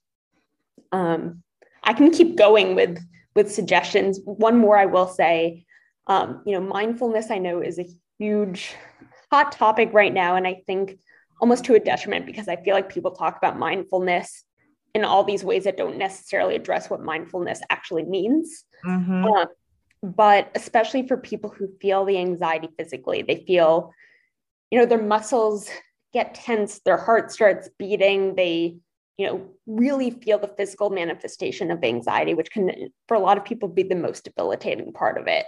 [0.93, 1.43] Um,
[1.83, 3.03] I can keep going with,
[3.35, 4.21] with suggestions.
[4.25, 5.65] One more I will say,
[6.07, 8.75] um, you know, mindfulness I know is a huge
[9.31, 10.37] hot topic right now.
[10.37, 10.99] And I think
[11.41, 14.45] almost to a detriment because I feel like people talk about mindfulness
[14.95, 18.65] in all these ways that don't necessarily address what mindfulness actually means.
[18.85, 19.25] Mm-hmm.
[19.25, 19.47] Um,
[20.03, 23.93] but especially for people who feel the anxiety physically, they feel,
[24.71, 25.69] you know, their muscles
[26.13, 28.77] get tense, their heart starts beating, they,
[29.17, 32.71] you know, really feel the physical manifestation of anxiety, which can,
[33.09, 35.45] for a lot of people, be the most debilitating part of it.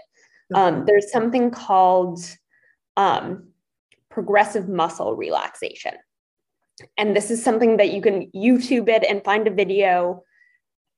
[0.52, 2.18] Um, there's something called
[2.96, 3.50] um,
[4.10, 5.94] progressive muscle relaxation.
[6.98, 10.24] And this is something that you can YouTube it and find a video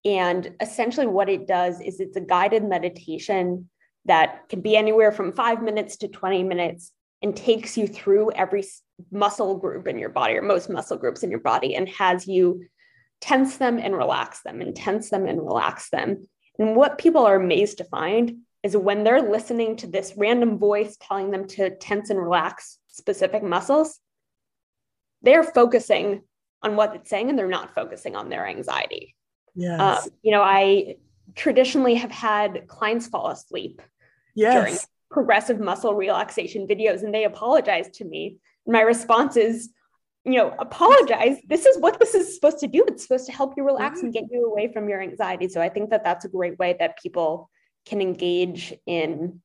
[0.05, 3.69] and essentially, what it does is it's a guided meditation
[4.05, 8.65] that can be anywhere from five minutes to 20 minutes and takes you through every
[9.13, 12.65] muscle group in your body or most muscle groups in your body and has you
[13.21, 16.29] tense them and relax them and tense them and relax them.
[16.59, 20.97] And what people are amazed to find is when they're listening to this random voice
[21.01, 24.01] telling them to tense and relax specific muscles,
[25.23, 26.23] they're focusing
[26.63, 29.15] on what it's saying and they're not focusing on their anxiety.
[29.55, 30.07] Yes.
[30.07, 30.97] Um, you know, I
[31.35, 33.83] traditionally have had clients fall asleep
[34.35, 34.55] yes.
[34.55, 34.79] during
[35.11, 38.39] progressive muscle relaxation videos, and they apologize to me.
[38.67, 39.71] My response is,
[40.25, 41.39] you know, apologize.
[41.49, 42.85] This is what this is supposed to do.
[42.87, 44.07] It's supposed to help you relax mm-hmm.
[44.07, 45.49] and get you away from your anxiety.
[45.49, 47.51] So I think that that's a great way that people
[47.85, 49.41] can engage in,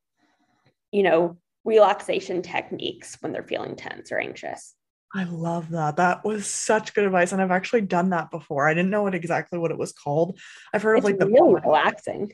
[0.92, 4.74] you know, relaxation techniques when they're feeling tense or anxious.
[5.14, 5.98] I love that.
[5.98, 7.32] That was such good advice.
[7.32, 8.68] And I've actually done that before.
[8.68, 10.38] I didn't know what exactly what it was called.
[10.74, 12.34] I've heard it's of like the really relaxing.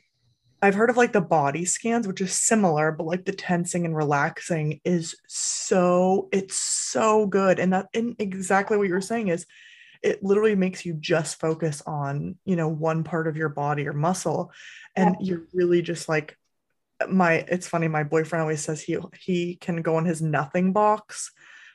[0.61, 3.95] I've heard of like the body scans, which is similar, but like the tensing and
[3.95, 7.59] relaxing is so it's so good.
[7.59, 9.45] And that and exactly what you're saying is
[10.01, 13.93] it literally makes you just focus on, you know, one part of your body or
[13.93, 14.51] muscle.
[14.95, 15.27] And yeah.
[15.27, 16.37] you're really just like
[17.09, 21.31] my it's funny, my boyfriend always says he he can go in his nothing box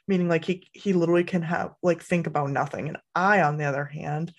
[0.09, 2.89] meaning like he he literally can have like think about nothing.
[2.89, 4.33] And i on the other hand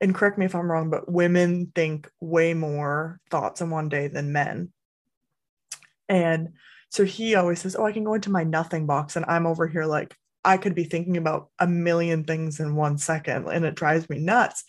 [0.00, 4.08] and correct me if i'm wrong but women think way more thoughts in one day
[4.08, 4.70] than men.
[6.08, 6.50] And
[6.90, 9.66] so he always says oh i can go into my nothing box and i'm over
[9.66, 13.74] here like i could be thinking about a million things in one second and it
[13.74, 14.64] drives me nuts.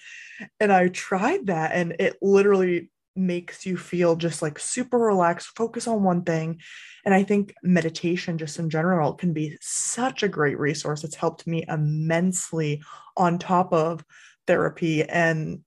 [0.60, 5.88] And i tried that and it literally makes you feel just like super relaxed, focus
[5.88, 6.62] on one thing.
[7.06, 11.04] And I think meditation, just in general, can be such a great resource.
[11.04, 12.82] It's helped me immensely
[13.16, 14.04] on top of
[14.46, 15.04] therapy.
[15.04, 15.62] And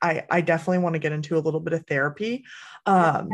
[0.00, 2.44] I, I definitely want to get into a little bit of therapy.
[2.86, 3.28] Um,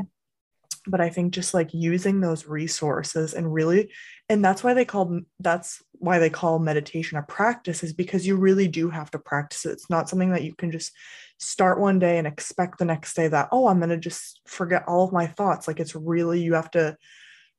[0.87, 3.91] but I think just like using those resources and really,
[4.29, 8.37] and that's why they call that's why they call meditation a practice is because you
[8.37, 9.73] really do have to practice it.
[9.73, 10.93] It's not something that you can just
[11.41, 14.85] start one day and expect the next day that, oh, I'm going to just forget
[14.87, 15.67] all of my thoughts.
[15.67, 16.97] Like it's really, you have to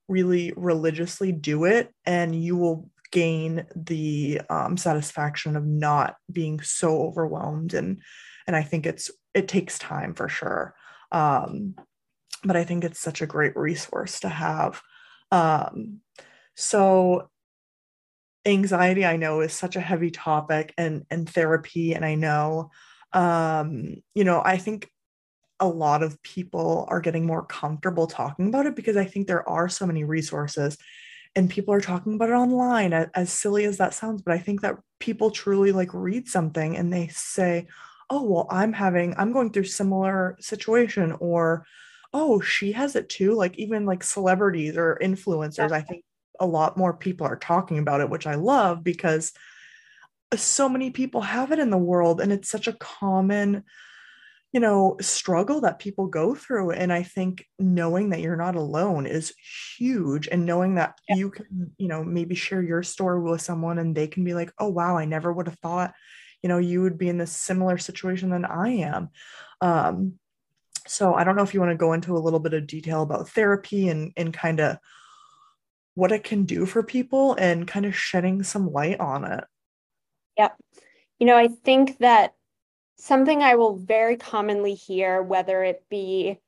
[0.08, 7.02] really religiously do it and you will gain the um, satisfaction of not being so
[7.02, 8.02] overwhelmed and
[8.48, 10.74] and i think it's it takes time for sure
[11.12, 11.76] um,
[12.44, 14.82] but I think it's such a great resource to have.
[15.32, 16.00] Um,
[16.56, 17.30] so
[18.46, 22.72] anxiety I know is such a heavy topic and and therapy and I know
[23.14, 24.90] um you know I think
[25.60, 29.48] a lot of people are getting more comfortable talking about it because I think there
[29.48, 30.78] are so many resources
[31.36, 34.62] and people are talking about it online as, silly as that sounds but I think
[34.62, 37.68] that people truly like read something and they say
[38.12, 41.66] oh well i'm having i'm going through similar situation or
[42.14, 45.76] oh she has it too like even like celebrities or influencers yeah.
[45.76, 46.04] i think
[46.40, 49.32] a lot more people are talking about it which i love because
[50.36, 53.64] so many people have it in the world and it's such a common
[54.54, 56.72] you know struggle that people go through.
[56.72, 59.34] And i think knowing that you're not alone is
[59.78, 61.16] huge and knowing that yeah.
[61.16, 64.52] you can you know maybe share your story with someone and they can be like
[64.60, 65.94] oh wow i never would have thought
[66.42, 69.10] you know you would be in this similar situation than i am.
[69.62, 70.14] Um,
[70.88, 73.04] so i don't know if you want to go into a little bit of detail
[73.04, 74.78] about therapy and and kind of
[75.94, 79.44] what it can do for people and kind of shedding some light on it
[80.38, 80.56] yep
[81.20, 82.34] you know i think that
[82.98, 86.40] something i will very commonly hear whether it be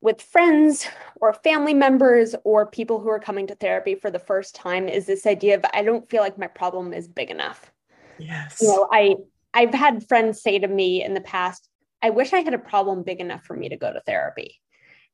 [0.00, 0.86] with friends
[1.20, 5.06] or family members or people who are coming to therapy for the first time is
[5.06, 7.72] this idea of I don't feel like my problem is big enough.
[8.18, 8.58] Yes.
[8.60, 9.16] You know, I
[9.54, 11.68] I've had friends say to me in the past,
[12.02, 14.60] I wish I had a problem big enough for me to go to therapy.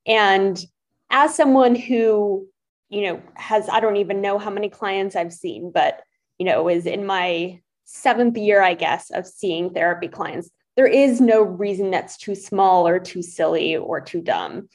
[0.07, 0.62] And
[1.11, 2.46] as someone who,
[2.90, 6.02] you know, has I don't even know how many clients I've seen, but
[6.38, 11.20] you know, is in my seventh year, I guess, of seeing therapy clients, there is
[11.20, 14.68] no reason that's too small or too silly or too dumb.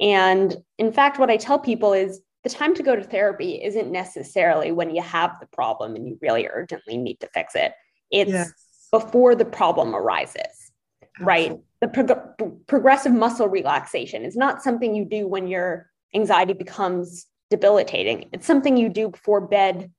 [0.00, 3.90] And in fact, what I tell people is the time to go to therapy isn't
[3.90, 7.72] necessarily when you have the problem and you really urgently need to fix it.
[8.10, 8.52] It's yes.
[8.90, 11.24] before the problem arises, Absolutely.
[11.24, 11.58] right?
[11.80, 18.28] The prog- progressive muscle relaxation is not something you do when your anxiety becomes debilitating.
[18.32, 19.90] It's something you do before bed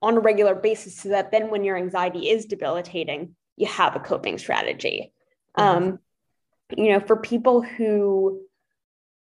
[0.00, 4.00] on a regular basis so that then when your anxiety is debilitating, you have a
[4.00, 5.12] coping strategy.
[5.58, 5.84] Mm-hmm.
[5.88, 5.98] Um,
[6.76, 8.42] you know, for people who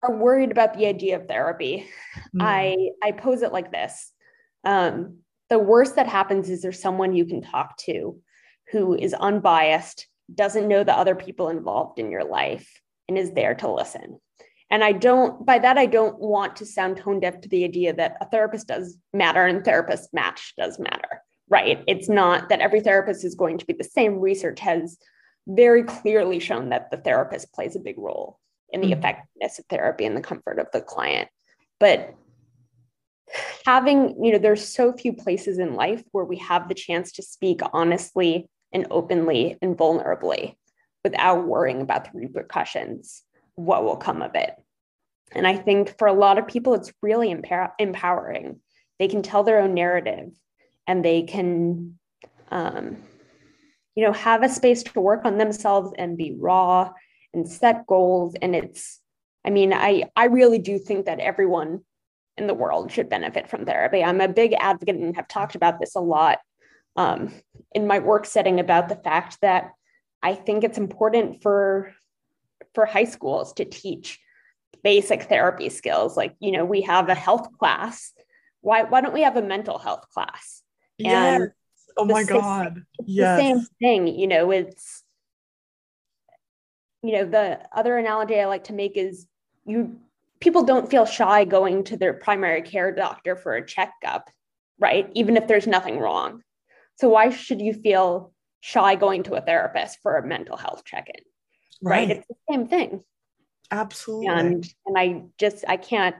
[0.01, 1.87] are worried about the idea of therapy,
[2.35, 2.41] mm.
[2.41, 4.11] I I pose it like this.
[4.63, 8.19] Um, the worst that happens is there's someone you can talk to
[8.71, 12.69] who is unbiased, doesn't know the other people involved in your life,
[13.07, 14.19] and is there to listen.
[14.73, 17.93] And I don't, by that, I don't want to sound tone deaf to the idea
[17.93, 21.83] that a therapist does matter and therapist match does matter, right?
[21.87, 24.19] It's not that every therapist is going to be the same.
[24.19, 24.97] Research has
[25.45, 28.39] very clearly shown that the therapist plays a big role
[28.71, 28.97] in the mm-hmm.
[28.97, 31.29] effectiveness of therapy and the comfort of the client.
[31.79, 32.15] But
[33.67, 37.21] having, you know, there's so few places in life where we have the chance to
[37.21, 40.55] speak honestly and openly and vulnerably
[41.03, 43.21] without worrying about the repercussions,
[43.53, 44.55] what will come of it.
[45.33, 48.59] And I think for a lot of people, it's really empower- empowering.
[48.99, 50.31] They can tell their own narrative
[50.87, 51.97] and they can,
[52.51, 52.97] um,
[53.95, 56.91] you know, have a space to work on themselves and be raw
[57.33, 58.99] and set goals and it's
[59.45, 61.81] i mean i i really do think that everyone
[62.37, 65.79] in the world should benefit from therapy i'm a big advocate and have talked about
[65.79, 66.39] this a lot
[66.95, 67.33] um,
[67.73, 69.71] in my work setting about the fact that
[70.21, 71.93] i think it's important for
[72.73, 74.19] for high schools to teach
[74.83, 78.13] basic therapy skills like you know we have a health class
[78.61, 80.61] why why don't we have a mental health class
[80.97, 81.41] yes.
[81.41, 81.51] and
[81.97, 83.37] oh my god yes.
[83.37, 85.03] the same thing you know it's
[87.03, 89.27] you know, the other analogy I like to make is
[89.65, 89.99] you
[90.39, 94.29] people don't feel shy going to their primary care doctor for a checkup,
[94.79, 95.09] right?
[95.13, 96.41] Even if there's nothing wrong.
[96.95, 101.23] So why should you feel shy going to a therapist for a mental health check-in?
[101.81, 102.07] Right.
[102.07, 102.17] right?
[102.17, 103.03] It's the same thing.
[103.73, 104.27] Absolutely.
[104.27, 106.15] And and I just I can't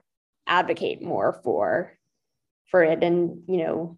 [0.48, 1.94] advocate more for
[2.72, 3.98] for it and you know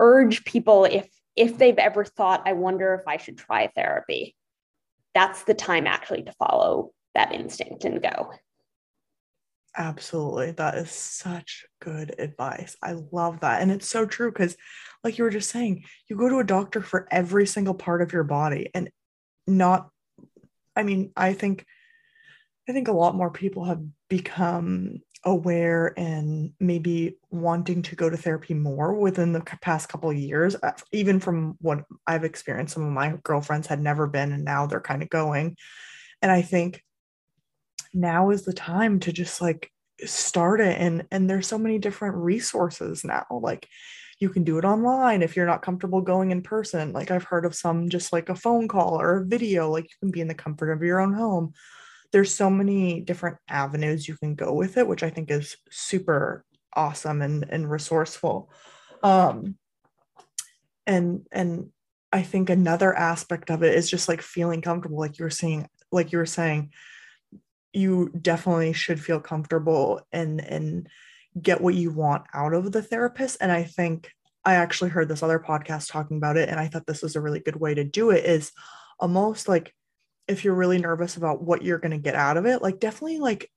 [0.00, 4.34] urge people if if they've ever thought I wonder if I should try therapy
[5.14, 8.32] that's the time actually to follow that instinct and go.
[9.76, 10.52] Absolutely.
[10.52, 12.76] That is such good advice.
[12.82, 13.62] I love that.
[13.62, 14.56] And it's so true because,
[15.04, 18.12] like you were just saying, you go to a doctor for every single part of
[18.12, 18.90] your body and
[19.46, 19.90] not,
[20.80, 21.66] I mean, I think
[22.66, 28.16] I think a lot more people have become aware and maybe wanting to go to
[28.16, 32.86] therapy more within the past couple of years uh, even from what i've experienced some
[32.86, 35.54] of my girlfriends had never been and now they're kind of going.
[36.22, 36.82] And i think
[37.92, 39.70] now is the time to just like
[40.06, 43.68] start it and and there's so many different resources now like
[44.20, 47.44] you can do it online if you're not comfortable going in person like i've heard
[47.44, 50.28] of some just like a phone call or a video like you can be in
[50.28, 51.52] the comfort of your own home
[52.12, 56.44] there's so many different avenues you can go with it, which I think is super
[56.74, 58.50] awesome and, and resourceful.
[59.02, 59.56] Um,
[60.86, 61.70] and and
[62.12, 65.68] I think another aspect of it is just like feeling comfortable, like you were saying,
[65.92, 66.72] like you were saying,
[67.72, 70.88] you definitely should feel comfortable and and
[71.40, 73.36] get what you want out of the therapist.
[73.40, 74.10] And I think
[74.44, 77.20] I actually heard this other podcast talking about it, and I thought this was a
[77.20, 78.24] really good way to do it.
[78.24, 78.52] Is
[78.98, 79.74] almost like
[80.28, 83.18] if you're really nervous about what you're going to get out of it, like definitely
[83.18, 83.50] like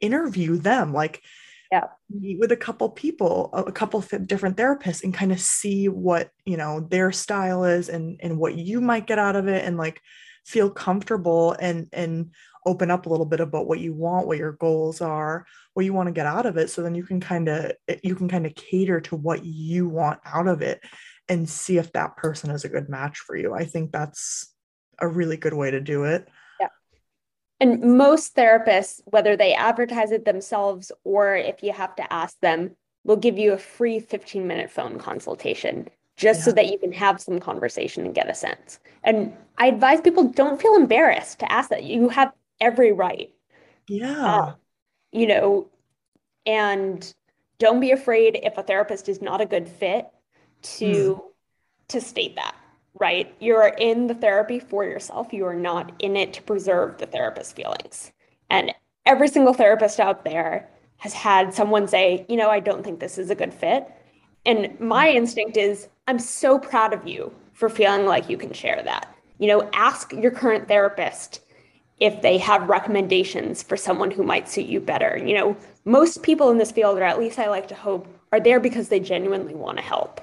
[0.00, 1.22] interview them, like
[1.70, 6.30] yeah, meet with a couple people, a couple different therapists, and kind of see what
[6.44, 9.76] you know their style is and and what you might get out of it, and
[9.76, 10.00] like
[10.44, 12.30] feel comfortable and and
[12.64, 15.92] open up a little bit about what you want, what your goals are, what you
[15.92, 18.28] want to get out of it, so then you can kind of eh, you can
[18.28, 20.80] kind of cater to what you want out of it
[21.28, 23.54] and see if that person is a good match for you.
[23.54, 24.54] I think that's
[24.98, 26.28] a really good way to do it.
[26.60, 26.68] Yeah.
[27.60, 32.76] And most therapists, whether they advertise it themselves or if you have to ask them,
[33.04, 36.44] will give you a free 15 minute phone consultation just yeah.
[36.44, 38.78] so that you can have some conversation and get a sense.
[39.02, 41.84] And I advise people don't feel embarrassed to ask that.
[41.84, 42.32] You have
[42.62, 43.30] every right.
[43.88, 44.26] Yeah.
[44.26, 44.54] Uh,
[45.12, 45.68] you know,
[46.46, 47.14] and
[47.58, 50.06] don't be afraid if a therapist is not a good fit
[50.62, 51.20] to mm.
[51.88, 52.54] to state that
[53.02, 53.34] right?
[53.40, 55.32] You're in the therapy for yourself.
[55.32, 58.12] You are not in it to preserve the therapist's feelings.
[58.50, 58.72] And
[59.06, 63.18] every single therapist out there has had someone say, you know, I don't think this
[63.18, 63.88] is a good fit.
[64.44, 68.82] And my instinct is, I'm so proud of you for feeling like you can share
[68.82, 69.14] that.
[69.38, 71.40] You know, ask your current therapist
[72.00, 75.16] if they have recommendations for someone who might suit you better.
[75.16, 78.40] You know, most people in this field, or at least I like to hope, are
[78.40, 80.20] there because they genuinely want to help.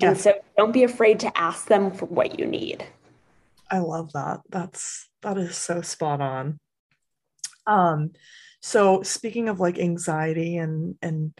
[0.00, 2.84] And so don't be afraid to ask them for what you need.
[3.70, 4.40] I love that.
[4.50, 6.58] That's that is so spot on.
[7.66, 8.12] Um
[8.60, 11.32] so speaking of like anxiety and and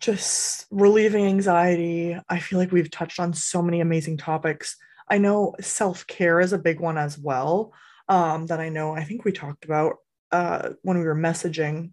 [0.00, 4.76] just relieving anxiety, I feel like we've touched on so many amazing topics.
[5.08, 7.72] I know self-care is a big one as well.
[8.08, 9.96] Um, that I know I think we talked about
[10.30, 11.92] uh, when we were messaging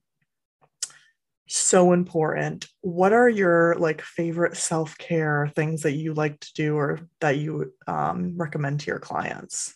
[1.48, 2.68] so important.
[2.82, 7.74] What are your like favorite self-care things that you like to do or that you
[7.88, 9.76] um, recommend to your clients?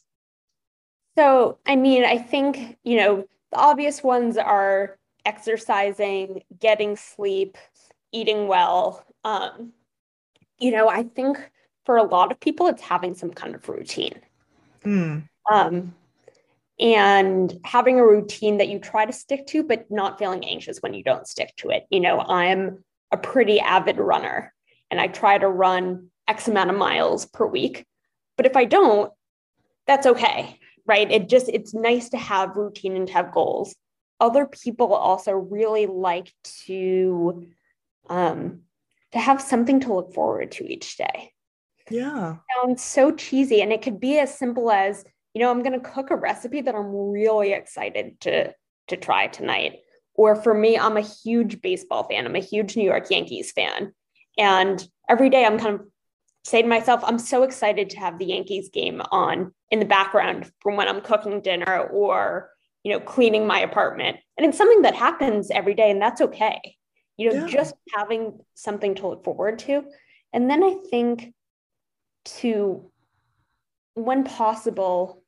[1.17, 7.57] So, I mean, I think, you know, the obvious ones are exercising, getting sleep,
[8.11, 9.05] eating well.
[9.23, 9.73] Um,
[10.59, 11.51] you know, I think
[11.85, 14.19] for a lot of people, it's having some kind of routine.
[14.83, 15.27] Mm.
[15.51, 15.95] Um,
[16.79, 20.93] and having a routine that you try to stick to, but not feeling anxious when
[20.93, 21.85] you don't stick to it.
[21.89, 24.53] You know, I'm a pretty avid runner
[24.91, 27.85] and I try to run X amount of miles per week.
[28.35, 29.11] But if I don't,
[29.87, 31.09] that's okay, right?
[31.09, 33.75] It just, it's nice to have routine and to have goals.
[34.19, 36.33] Other people also really like
[36.65, 37.47] to,
[38.09, 38.61] um,
[39.13, 41.31] to have something to look forward to each day.
[41.89, 42.33] Yeah.
[42.33, 43.61] It sounds so cheesy.
[43.61, 45.05] And it could be as simple as
[45.35, 48.53] you know, I'm going to cook a recipe that I'm really excited to
[48.87, 49.79] to try tonight.
[50.13, 52.25] Or for me, I'm a huge baseball fan.
[52.25, 53.93] I'm a huge New York Yankees fan.
[54.37, 55.81] And every day I'm kind of
[56.45, 60.49] say to myself, I'm so excited to have the Yankees game on in the background
[60.61, 62.51] from when I'm cooking dinner or,
[62.83, 64.17] you know, cleaning my apartment.
[64.37, 66.77] And it's something that happens every day, and that's okay.
[67.17, 67.51] You know, yeah.
[67.51, 69.83] just having something to look forward to.
[70.31, 71.33] And then I think
[72.25, 72.91] to,
[73.95, 75.23] when possible,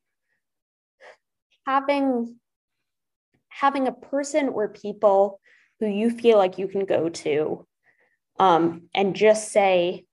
[1.68, 2.40] having
[3.50, 5.40] having a person or people
[5.80, 7.68] who you feel like you can go to
[8.40, 10.06] um, and just say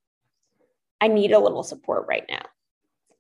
[1.01, 2.45] i need a little support right now.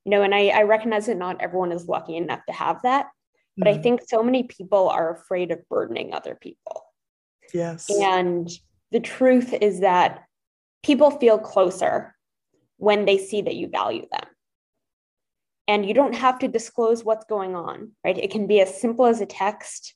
[0.04, 3.06] You know and I, I recognize that not everyone is lucky enough to have that
[3.56, 3.78] but mm-hmm.
[3.78, 6.82] i think so many people are afraid of burdening other people.
[7.52, 7.88] Yes.
[7.88, 8.50] And
[8.90, 10.24] the truth is that
[10.82, 12.16] people feel closer
[12.78, 14.26] when they see that you value them
[15.66, 18.18] and you don't have to disclose what's going on right?
[18.18, 19.94] It can be as simple as a text.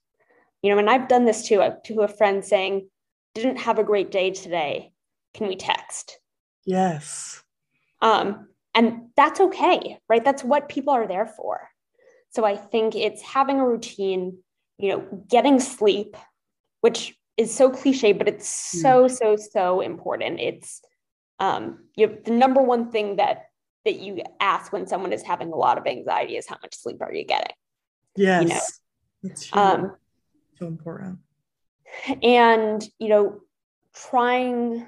[0.63, 2.89] You know and i've done this to a to a friend saying
[3.35, 4.93] didn't have a great day today.
[5.35, 6.19] Can we text?
[6.65, 7.43] Yes.
[8.01, 10.25] Um and that's okay right?
[10.25, 11.69] That's what people are there for.
[12.31, 14.39] So i think it's having a routine
[14.79, 16.17] you know, getting sleep,
[16.81, 19.11] which is so cliche, but it's so, mm.
[19.11, 20.41] so, so important.
[20.41, 20.81] It's
[21.41, 23.47] um, you know, the number one thing that
[23.85, 27.01] that you ask when someone is having a lot of anxiety is how much sleep
[27.01, 27.55] are you getting?
[28.17, 28.43] Yes.
[28.43, 29.33] You know?
[29.33, 29.97] It's um,
[30.59, 31.19] so important.
[32.23, 33.41] And, you know,
[33.95, 34.87] trying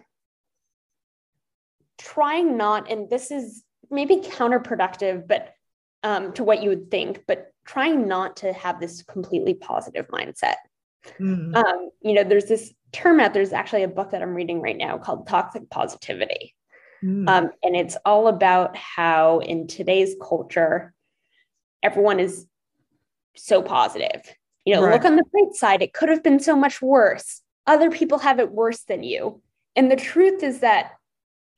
[1.98, 5.54] trying not, and this is maybe counterproductive, but
[6.02, 10.54] um, to what you would think, but trying not to have this completely positive mindset.
[11.18, 11.54] Mm.
[11.54, 14.76] Um, you know, there's this term out there's actually a book that I'm reading right
[14.76, 16.54] now called Toxic Positivity.
[17.02, 17.28] Mm.
[17.28, 20.92] Um, and it's all about how in today's culture,
[21.82, 22.46] everyone is
[23.36, 24.22] so positive.
[24.64, 24.92] You know, right.
[24.92, 27.40] look on the bright side, it could have been so much worse.
[27.66, 29.40] Other people have it worse than you.
[29.76, 30.92] And the truth is that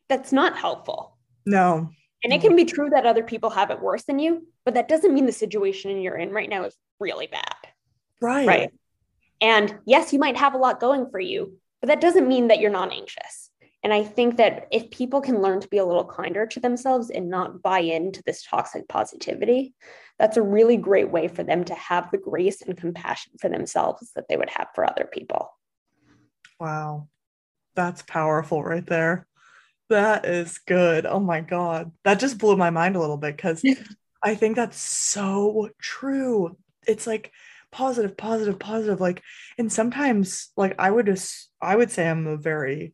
[0.09, 1.17] that's not helpful.
[1.45, 1.91] No.
[2.23, 4.87] And it can be true that other people have it worse than you, but that
[4.87, 7.57] doesn't mean the situation you're in right now is really bad.
[8.21, 8.47] Right.
[8.47, 8.71] Right.
[9.41, 12.61] And yes, you might have a lot going for you, but that doesn't mean that
[12.61, 13.42] you're not anxious.
[13.83, 17.11] And I think that if people can learn to be a little kinder to themselves
[17.11, 19.75] and not buy into this toxic positivity,
[20.19, 24.13] that's a really great way for them to have the grace and compassion for themselves
[24.15, 25.51] that they would have for other people.
[26.61, 27.09] Wow.
[27.75, 29.27] That's powerful right there.
[29.91, 31.05] That is good.
[31.05, 31.91] Oh my God.
[32.05, 33.65] That just blew my mind a little bit because
[34.23, 36.57] I think that's so true.
[36.87, 37.33] It's like,
[37.73, 39.23] positive positive positive like
[39.57, 42.93] and sometimes like i would just i would say i'm a very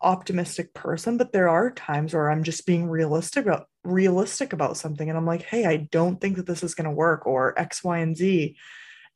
[0.00, 5.08] optimistic person but there are times where i'm just being realistic about realistic about something
[5.08, 7.82] and i'm like hey i don't think that this is going to work or x
[7.82, 8.56] y and z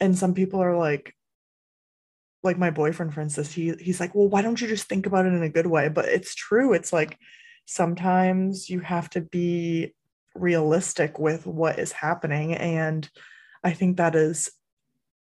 [0.01, 1.14] and some people are like
[2.43, 5.26] like my boyfriend for instance he he's like well why don't you just think about
[5.26, 7.16] it in a good way but it's true it's like
[7.66, 9.95] sometimes you have to be
[10.35, 13.09] realistic with what is happening and
[13.62, 14.51] i think that is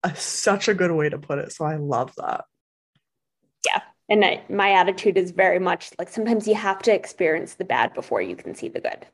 [0.03, 1.53] a, such a good way to put it.
[1.53, 2.45] So I love that.
[3.65, 3.81] Yeah.
[4.13, 7.95] And I, my attitude is very much like sometimes you have to experience the bad
[7.95, 9.07] before you can see the good.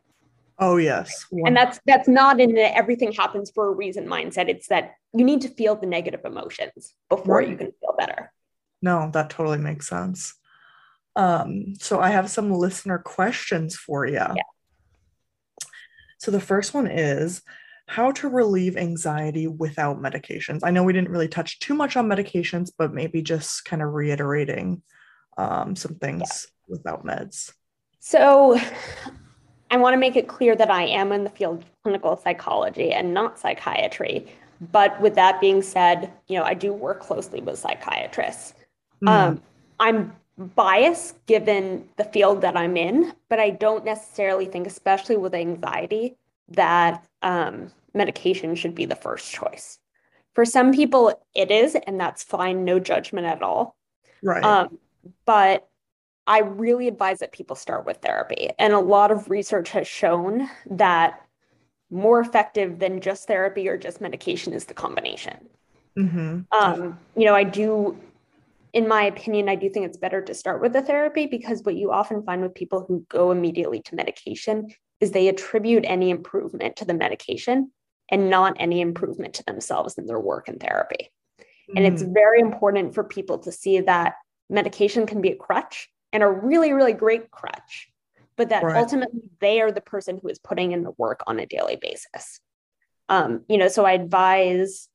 [0.59, 1.24] Oh yes.
[1.30, 4.49] And that's that's not in the everything happens for a reason mindset.
[4.49, 7.49] It's that you need to feel the negative emotions before right.
[7.49, 8.32] you can feel better.
[8.82, 10.34] No, that totally makes sense.
[11.14, 14.14] Um, so I have some listener questions for you.
[14.14, 14.34] Yeah.
[16.18, 17.42] So the first one is
[17.89, 20.61] how to relieve anxiety without medications.
[20.62, 23.95] I know we didn't really touch too much on medications, but maybe just kind of
[23.95, 24.82] reiterating
[25.39, 26.20] um, some things
[26.68, 26.76] yeah.
[26.76, 27.53] without meds.
[27.99, 28.61] So,
[29.70, 32.93] I want to make it clear that I am in the field of clinical psychology
[32.93, 34.26] and not psychiatry.
[34.72, 38.55] But with that being said, you know, I do work closely with psychiatrists.
[39.03, 39.09] Mm.
[39.09, 39.43] Um,
[39.80, 45.34] I'm biased given the field that I'm in, but I don't necessarily think, especially with
[45.34, 46.16] anxiety,
[46.51, 49.78] that um, medication should be the first choice.
[50.34, 53.76] For some people, it is, and that's fine, no judgment at all.
[54.22, 54.44] Right.
[54.44, 54.78] Um,
[55.26, 55.68] but
[56.26, 58.51] I really advise that people start with therapy.
[58.59, 61.20] And a lot of research has shown that
[61.90, 65.49] more effective than just therapy or just medication is the combination.
[65.99, 66.40] Mm-hmm.
[66.53, 67.99] Um, you know, I do,
[68.72, 71.76] in my opinion, I do think it's better to start with the therapy because what
[71.76, 74.68] you often find with people who go immediately to medication
[75.01, 77.70] is they attribute any improvement to the medication
[78.11, 81.11] and not any improvement to themselves in their work and therapy.
[81.70, 81.76] Mm.
[81.76, 82.12] And it's mm.
[82.14, 84.14] very important for people to see that
[84.49, 87.88] medication can be a crutch and a really, really great crutch,
[88.36, 88.76] but that right.
[88.76, 92.40] ultimately they are the person who is putting in the work on a daily basis.
[93.09, 94.88] Um, you know, so I advise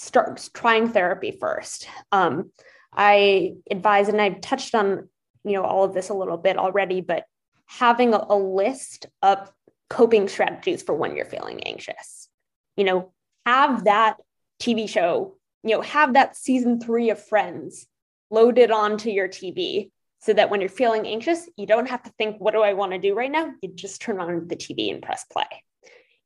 [0.00, 1.86] start trying therapy first.
[2.10, 2.50] Um,
[2.92, 5.08] I advise, and I've touched on,
[5.44, 7.24] you know, all of this a little bit already, but
[7.70, 9.50] having a, a list of
[9.88, 12.28] coping strategies for when you're feeling anxious.
[12.76, 13.12] You know,
[13.46, 14.16] have that
[14.60, 17.86] TV show, you know, have that season three of Friends
[18.30, 19.90] loaded onto your TV
[20.20, 22.92] so that when you're feeling anxious, you don't have to think, what do I want
[22.92, 23.52] to do right now?
[23.62, 25.46] You just turn on the TV and press play.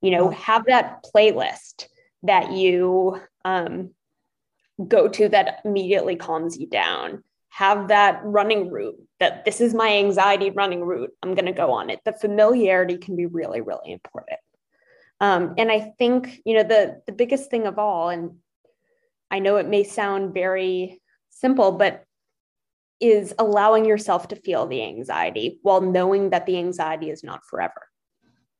[0.00, 1.86] You know, have that playlist
[2.22, 3.90] that you um,
[4.86, 7.22] go to that immediately calms you down
[7.54, 11.70] have that running route that this is my anxiety running route i'm going to go
[11.70, 12.00] on it.
[12.04, 14.40] The familiarity can be really really important.
[15.20, 18.36] Um, and i think you know the the biggest thing of all and
[19.30, 21.00] i know it may sound very
[21.30, 22.04] simple but
[23.00, 27.88] is allowing yourself to feel the anxiety while knowing that the anxiety is not forever.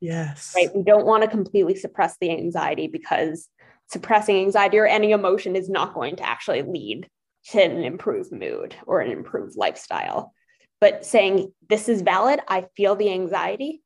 [0.01, 0.53] Yes.
[0.55, 0.74] Right?
[0.74, 3.49] We don't want to completely suppress the anxiety because
[3.88, 7.09] suppressing anxiety or any emotion is not going to actually lead
[7.51, 10.32] to an improved mood or an improved lifestyle.
[10.80, 13.82] But saying, this is valid, I feel the anxiety.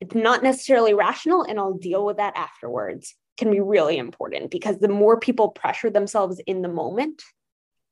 [0.00, 3.14] It's not necessarily rational, and I'll deal with that afterwards.
[3.36, 7.22] can be really important because the more people pressure themselves in the moment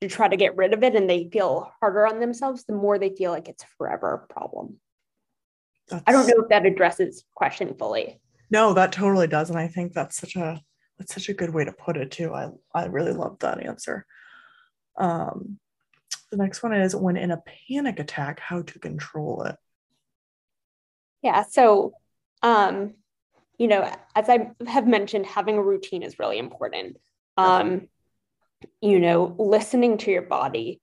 [0.01, 2.99] to try to get rid of it and they feel harder on themselves, the more
[2.99, 4.79] they feel like it's forever a problem.
[5.89, 6.03] That's...
[6.07, 8.21] I don't know if that addresses question fully.
[8.51, 9.51] No, that totally does.
[9.51, 10.61] And I think that's such a
[11.03, 12.33] that's such a good way to put it too.
[12.33, 14.07] I I really love that answer.
[14.97, 15.59] Um
[16.31, 19.57] the next one is when in a panic attack, how to control it.
[21.23, 21.43] Yeah.
[21.43, 21.95] So
[22.43, 22.95] um
[23.59, 26.97] you know, as I have mentioned, having a routine is really important.
[27.37, 27.89] Um,
[28.81, 30.81] you know, listening to your body,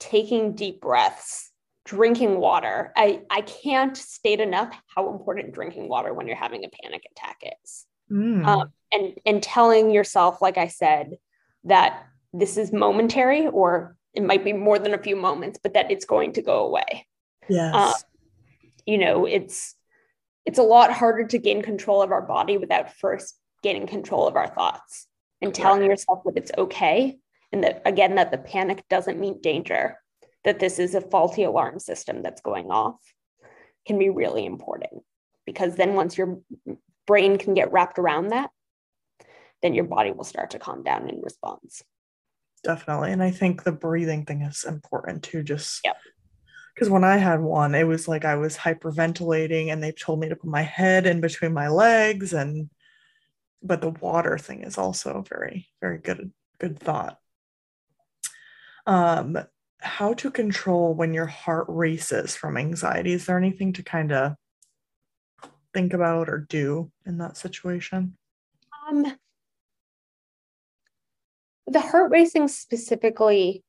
[0.00, 1.52] taking deep breaths,
[1.84, 2.92] drinking water.
[2.96, 7.42] I, I can't state enough how important drinking water when you're having a panic attack
[7.62, 7.85] is.
[8.10, 8.46] Mm.
[8.46, 11.18] Um, and, and telling yourself, like I said,
[11.64, 15.90] that this is momentary or it might be more than a few moments, but that
[15.90, 17.06] it's going to go away.
[17.48, 17.74] Yes.
[17.74, 17.92] Uh,
[18.86, 19.74] you know, it's
[20.44, 24.36] it's a lot harder to gain control of our body without first gaining control of
[24.36, 25.08] our thoughts
[25.42, 27.18] and telling yourself that it's okay
[27.52, 29.98] and that again that the panic doesn't mean danger
[30.44, 33.00] that this is a faulty alarm system that's going off
[33.86, 35.02] can be really important
[35.44, 36.38] because then once your
[37.06, 38.50] brain can get wrapped around that
[39.62, 41.82] then your body will start to calm down in response
[42.64, 45.96] definitely and i think the breathing thing is important too just yep
[46.74, 50.28] because when I had one, it was like I was hyperventilating and they told me
[50.28, 52.68] to put my head in between my legs and
[53.62, 57.18] but the water thing is also very, very good, good thought.
[58.86, 59.38] Um,
[59.80, 63.12] how to control when your heart races from anxiety.
[63.12, 64.34] Is there anything to kind of
[65.76, 68.16] think about or do in that situation?
[68.88, 69.04] Um,
[71.66, 73.62] the heart racing specifically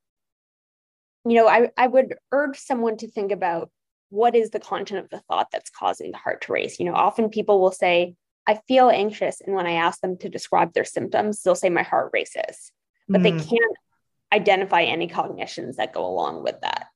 [1.26, 3.70] you know, I, I would urge someone to think about
[4.10, 6.80] what is the content of the thought that's causing the heart to race.
[6.80, 8.16] You know, often people will say,
[8.48, 9.42] I feel anxious.
[9.42, 12.72] And when I ask them to describe their symptoms, they'll say, my heart races,
[13.10, 13.24] but mm.
[13.24, 13.78] they can't
[14.32, 16.88] identify any cognitions that go along with that.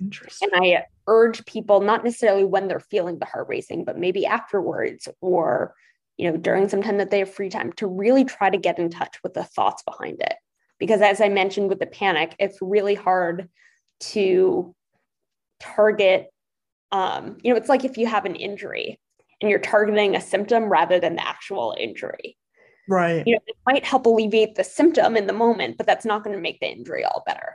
[0.00, 0.48] Interesting.
[0.52, 5.08] And I urge people, not necessarily when they're feeling the heart racing, but maybe afterwards
[5.20, 5.74] or,
[6.16, 8.78] you know, during some time that they have free time to really try to get
[8.78, 10.34] in touch with the thoughts behind it.
[10.78, 13.48] Because as I mentioned with the panic, it's really hard
[14.00, 14.74] to
[15.60, 16.30] target
[16.92, 19.00] um, you know it's like if you have an injury
[19.40, 22.36] and you're targeting a symptom rather than the actual injury
[22.88, 26.22] right you know it might help alleviate the symptom in the moment but that's not
[26.22, 27.54] going to make the injury all better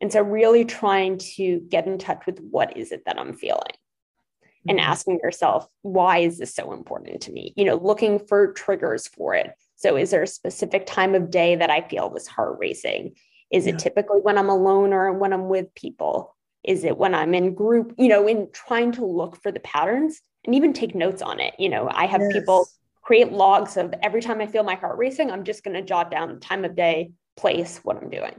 [0.00, 3.60] and so really trying to get in touch with what is it that i'm feeling
[3.60, 4.70] mm-hmm.
[4.70, 9.06] and asking yourself why is this so important to me you know looking for triggers
[9.08, 12.56] for it so is there a specific time of day that i feel this heart
[12.58, 13.14] racing
[13.50, 13.74] is yeah.
[13.74, 16.34] it typically when I'm alone or when I'm with people?
[16.64, 17.94] Is it when I'm in group?
[17.96, 21.54] You know, in trying to look for the patterns and even take notes on it.
[21.58, 22.32] You know, I have yes.
[22.32, 22.68] people
[23.02, 26.10] create logs of every time I feel my heart racing, I'm just going to jot
[26.10, 28.34] down time of day, place, what I'm doing.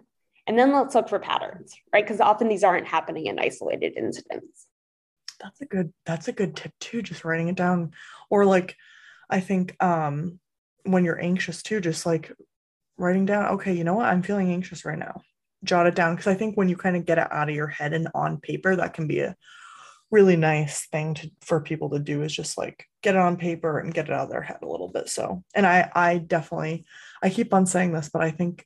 [0.48, 2.04] And then let's look for patterns, right?
[2.04, 4.66] Because often these aren't happening in isolated incidents.
[5.39, 7.91] That's a good that's a good tip too, just writing it down.
[8.30, 8.76] Or like
[9.30, 10.39] I think um
[10.84, 12.32] when you're anxious too, just like
[12.98, 14.08] writing down, okay, you know what?
[14.08, 15.22] I'm feeling anxious right now.
[15.64, 16.16] Jot it down.
[16.16, 18.39] Because I think when you kind of get it out of your head and on
[18.39, 19.36] paper, that can be a
[20.10, 23.80] really nice thing to for people to do is just like get it on paper
[23.80, 25.10] and get it out of their head a little bit.
[25.10, 26.86] So, and I I definitely
[27.22, 28.66] I keep on saying this, but I think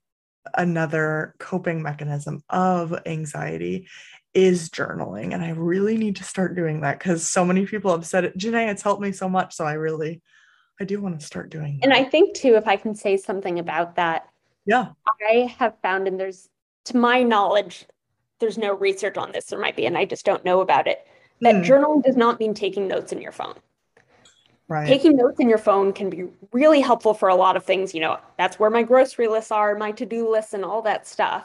[0.55, 3.87] another coping mechanism of anxiety
[4.33, 5.33] is journaling.
[5.33, 8.37] And I really need to start doing that because so many people have said it.
[8.37, 9.53] Jenay, it's helped me so much.
[9.53, 10.21] So I really
[10.81, 11.83] I do want to start doing that.
[11.83, 14.27] And I think too, if I can say something about that.
[14.65, 14.89] Yeah.
[15.29, 16.49] I have found, and there's
[16.85, 17.85] to my knowledge,
[18.39, 19.45] there's no research on this.
[19.45, 21.05] There might be, and I just don't know about it.
[21.41, 21.65] That mm.
[21.65, 23.55] journaling does not mean taking notes in your phone.
[24.71, 24.87] Right.
[24.87, 27.93] Taking notes in your phone can be really helpful for a lot of things.
[27.93, 31.43] You know, that's where my grocery lists are, my to-do lists, and all that stuff.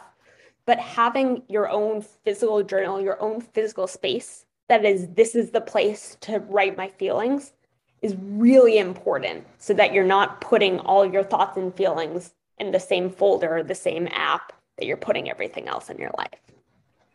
[0.65, 5.61] But having your own physical journal, your own physical space that is, this is the
[5.61, 7.53] place to write my feelings
[8.01, 12.79] is really important so that you're not putting all your thoughts and feelings in the
[12.79, 16.41] same folder or the same app that you're putting everything else in your life.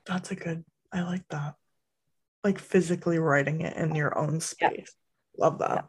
[0.06, 1.56] That's a good, I like that.
[2.44, 4.94] Like physically writing it in your own space.
[5.38, 5.86] Love that.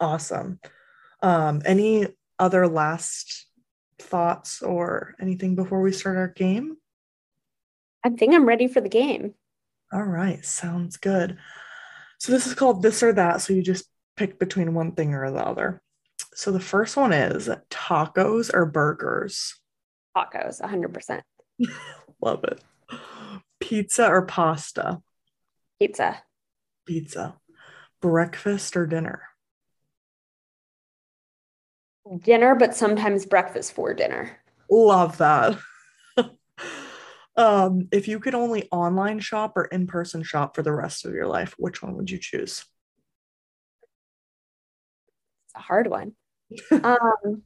[0.00, 0.60] Awesome.
[1.22, 3.46] Um, any other last
[3.98, 6.76] thoughts or anything before we start our game?
[8.04, 9.34] I think I'm ready for the game.
[9.92, 11.38] All right, sounds good.
[12.18, 13.40] So this is called this or that.
[13.40, 13.86] So you just
[14.16, 15.82] pick between one thing or the other.
[16.34, 19.54] So the first one is tacos or burgers?
[20.16, 21.22] Tacos, 100%.
[22.20, 22.62] Love it.
[23.60, 25.00] Pizza or pasta?
[25.80, 26.22] Pizza.
[26.86, 27.36] Pizza.
[28.00, 29.22] Breakfast or dinner?
[32.16, 34.38] Dinner, but sometimes breakfast for dinner.
[34.70, 35.58] Love that.
[37.36, 41.12] um, if you could only online shop or in person shop for the rest of
[41.12, 42.64] your life, which one would you choose?
[45.44, 46.12] It's a hard one.
[46.70, 47.42] um,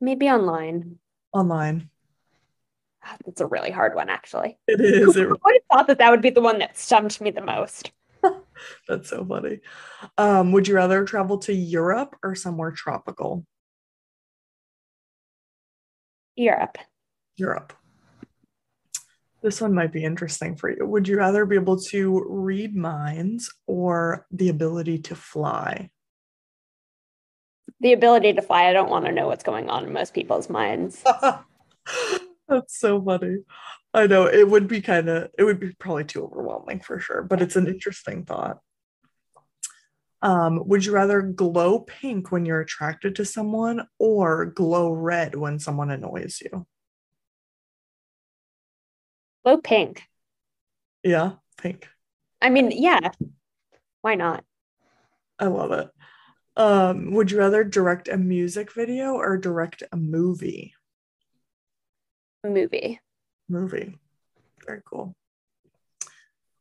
[0.00, 0.98] maybe online.
[1.32, 1.88] Online.
[3.24, 4.58] That's a really hard one, actually.
[4.66, 5.16] It is.
[5.16, 7.92] I would have thought that that would be the one that stumped me the most.
[8.88, 9.60] That's so funny.
[10.16, 13.46] Um, would you rather travel to Europe or somewhere tropical?
[16.36, 16.78] Europe.
[17.36, 17.72] Europe.
[19.42, 20.86] This one might be interesting for you.
[20.86, 25.90] Would you rather be able to read minds or the ability to fly?
[27.80, 28.68] The ability to fly.
[28.68, 31.04] I don't want to know what's going on in most people's minds.
[32.48, 33.38] That's so funny.
[33.92, 37.22] I know it would be kind of, it would be probably too overwhelming for sure,
[37.22, 38.58] but it's an interesting thought.
[40.20, 45.58] Um, would you rather glow pink when you're attracted to someone or glow red when
[45.58, 46.66] someone annoys you?
[49.44, 50.02] Glow pink.
[51.02, 51.88] Yeah, pink.
[52.40, 53.10] I mean, yeah.
[54.00, 54.44] Why not?
[55.38, 55.90] I love it.
[56.56, 60.74] Um, would you rather direct a music video or direct a movie?
[62.50, 63.00] Movie.
[63.48, 63.98] Movie.
[64.66, 65.14] Very cool.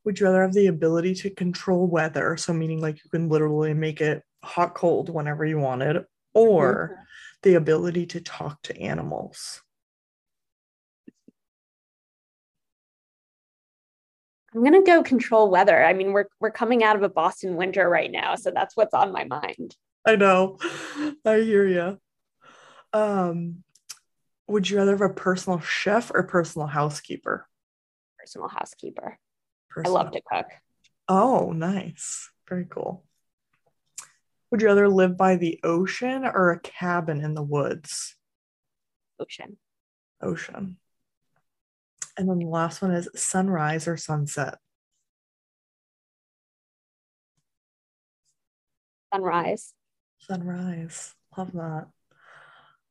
[0.03, 3.73] Would you rather have the ability to control weather, so meaning like you can literally
[3.73, 7.03] make it hot cold whenever you wanted, or mm-hmm.
[7.43, 9.61] the ability to talk to animals?
[14.53, 15.83] I'm gonna go control weather.
[15.83, 18.93] I mean, we're we're coming out of a Boston winter right now, so that's what's
[18.93, 19.75] on my mind.
[20.05, 20.57] I know.
[21.25, 21.97] I hear you.
[22.91, 23.63] Um,
[24.47, 27.47] would you rather have a personal chef or personal housekeeper?
[28.19, 29.17] Personal housekeeper.
[29.69, 29.97] Personal.
[29.97, 30.47] I love to cook.
[31.07, 32.29] Oh, nice.
[32.47, 33.03] Very cool.
[34.51, 38.15] Would you rather live by the ocean or a cabin in the woods?
[39.19, 39.57] Ocean.
[40.21, 40.77] Ocean.
[42.17, 44.59] And then the last one is sunrise or sunset?
[49.11, 49.73] Sunrise.
[50.19, 51.15] Sunrise.
[51.35, 51.87] Love that.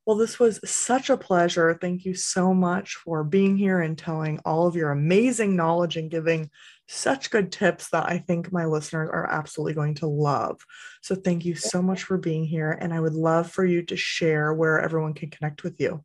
[0.05, 1.79] Well, this was such a pleasure.
[1.81, 6.11] Thank you so much for being here and telling all of your amazing knowledge and
[6.11, 6.51] giving
[6.89, 10.61] such good tips that I think my listeners are absolutely going to love.
[11.03, 12.73] So, thank you so much for being here.
[12.73, 16.05] And I would love for you to share where everyone can connect with you.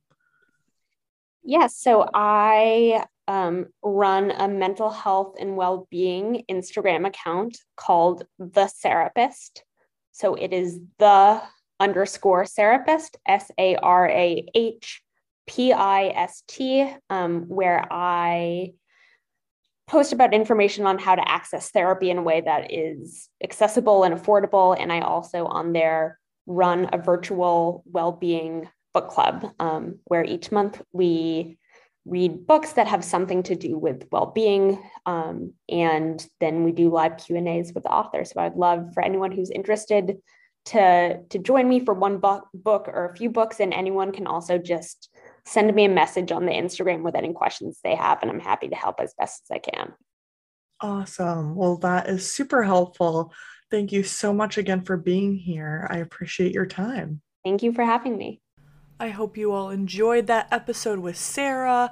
[1.44, 1.76] Yes.
[1.76, 9.62] so, I um, run a mental health and well being Instagram account called The Sarahpist.
[10.12, 11.42] So, it is the
[11.80, 15.02] underscore Sarahpist, S A R A H
[15.48, 18.74] P I S T, um, where I
[19.88, 24.14] post about information on how to access therapy in a way that is accessible and
[24.14, 24.76] affordable.
[24.78, 30.82] And I also on there run a virtual well-being book club um, where each month
[30.92, 31.58] we
[32.06, 37.18] read books that have something to do with well-being um, and then we do live
[37.18, 40.18] q and a's with the author so i'd love for anyone who's interested
[40.68, 44.28] to to join me for one book book or a few books and anyone can
[44.28, 45.10] also just
[45.46, 48.68] send me a message on the Instagram with any questions they have and I'm happy
[48.68, 49.94] to help as best as I can.
[50.80, 51.56] Awesome.
[51.56, 53.34] Well, that is super helpful.
[53.72, 55.88] Thank you so much again for being here.
[55.90, 57.22] I appreciate your time.
[57.44, 58.42] Thank you for having me.
[59.00, 61.92] I hope you all enjoyed that episode with Sarah.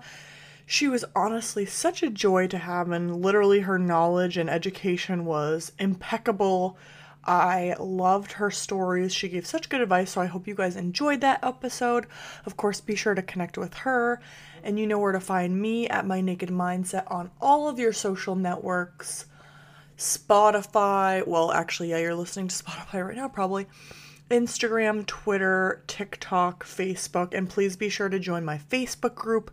[0.66, 5.72] She was honestly such a joy to have, and literally her knowledge and education was
[5.78, 6.78] impeccable.
[7.26, 9.14] I loved her stories.
[9.14, 12.06] She gave such good advice, so I hope you guys enjoyed that episode.
[12.46, 14.22] Of course, be sure to connect with her,
[14.64, 17.94] and you know where to find me at My Naked Mindset on all of your
[17.94, 19.26] social networks.
[19.98, 23.66] Spotify, well, actually, yeah, you're listening to Spotify right now, probably.
[24.30, 29.52] Instagram, Twitter, TikTok, Facebook, and please be sure to join my Facebook group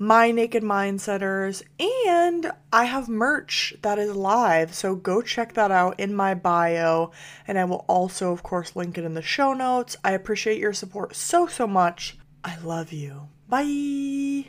[0.00, 4.74] my Naked Mind Mindsetters, and I have merch that is live.
[4.74, 7.10] So go check that out in my bio,
[7.46, 9.96] and I will also, of course, link it in the show notes.
[10.02, 12.16] I appreciate your support so, so much.
[12.42, 13.28] I love you.
[13.46, 14.46] Bye.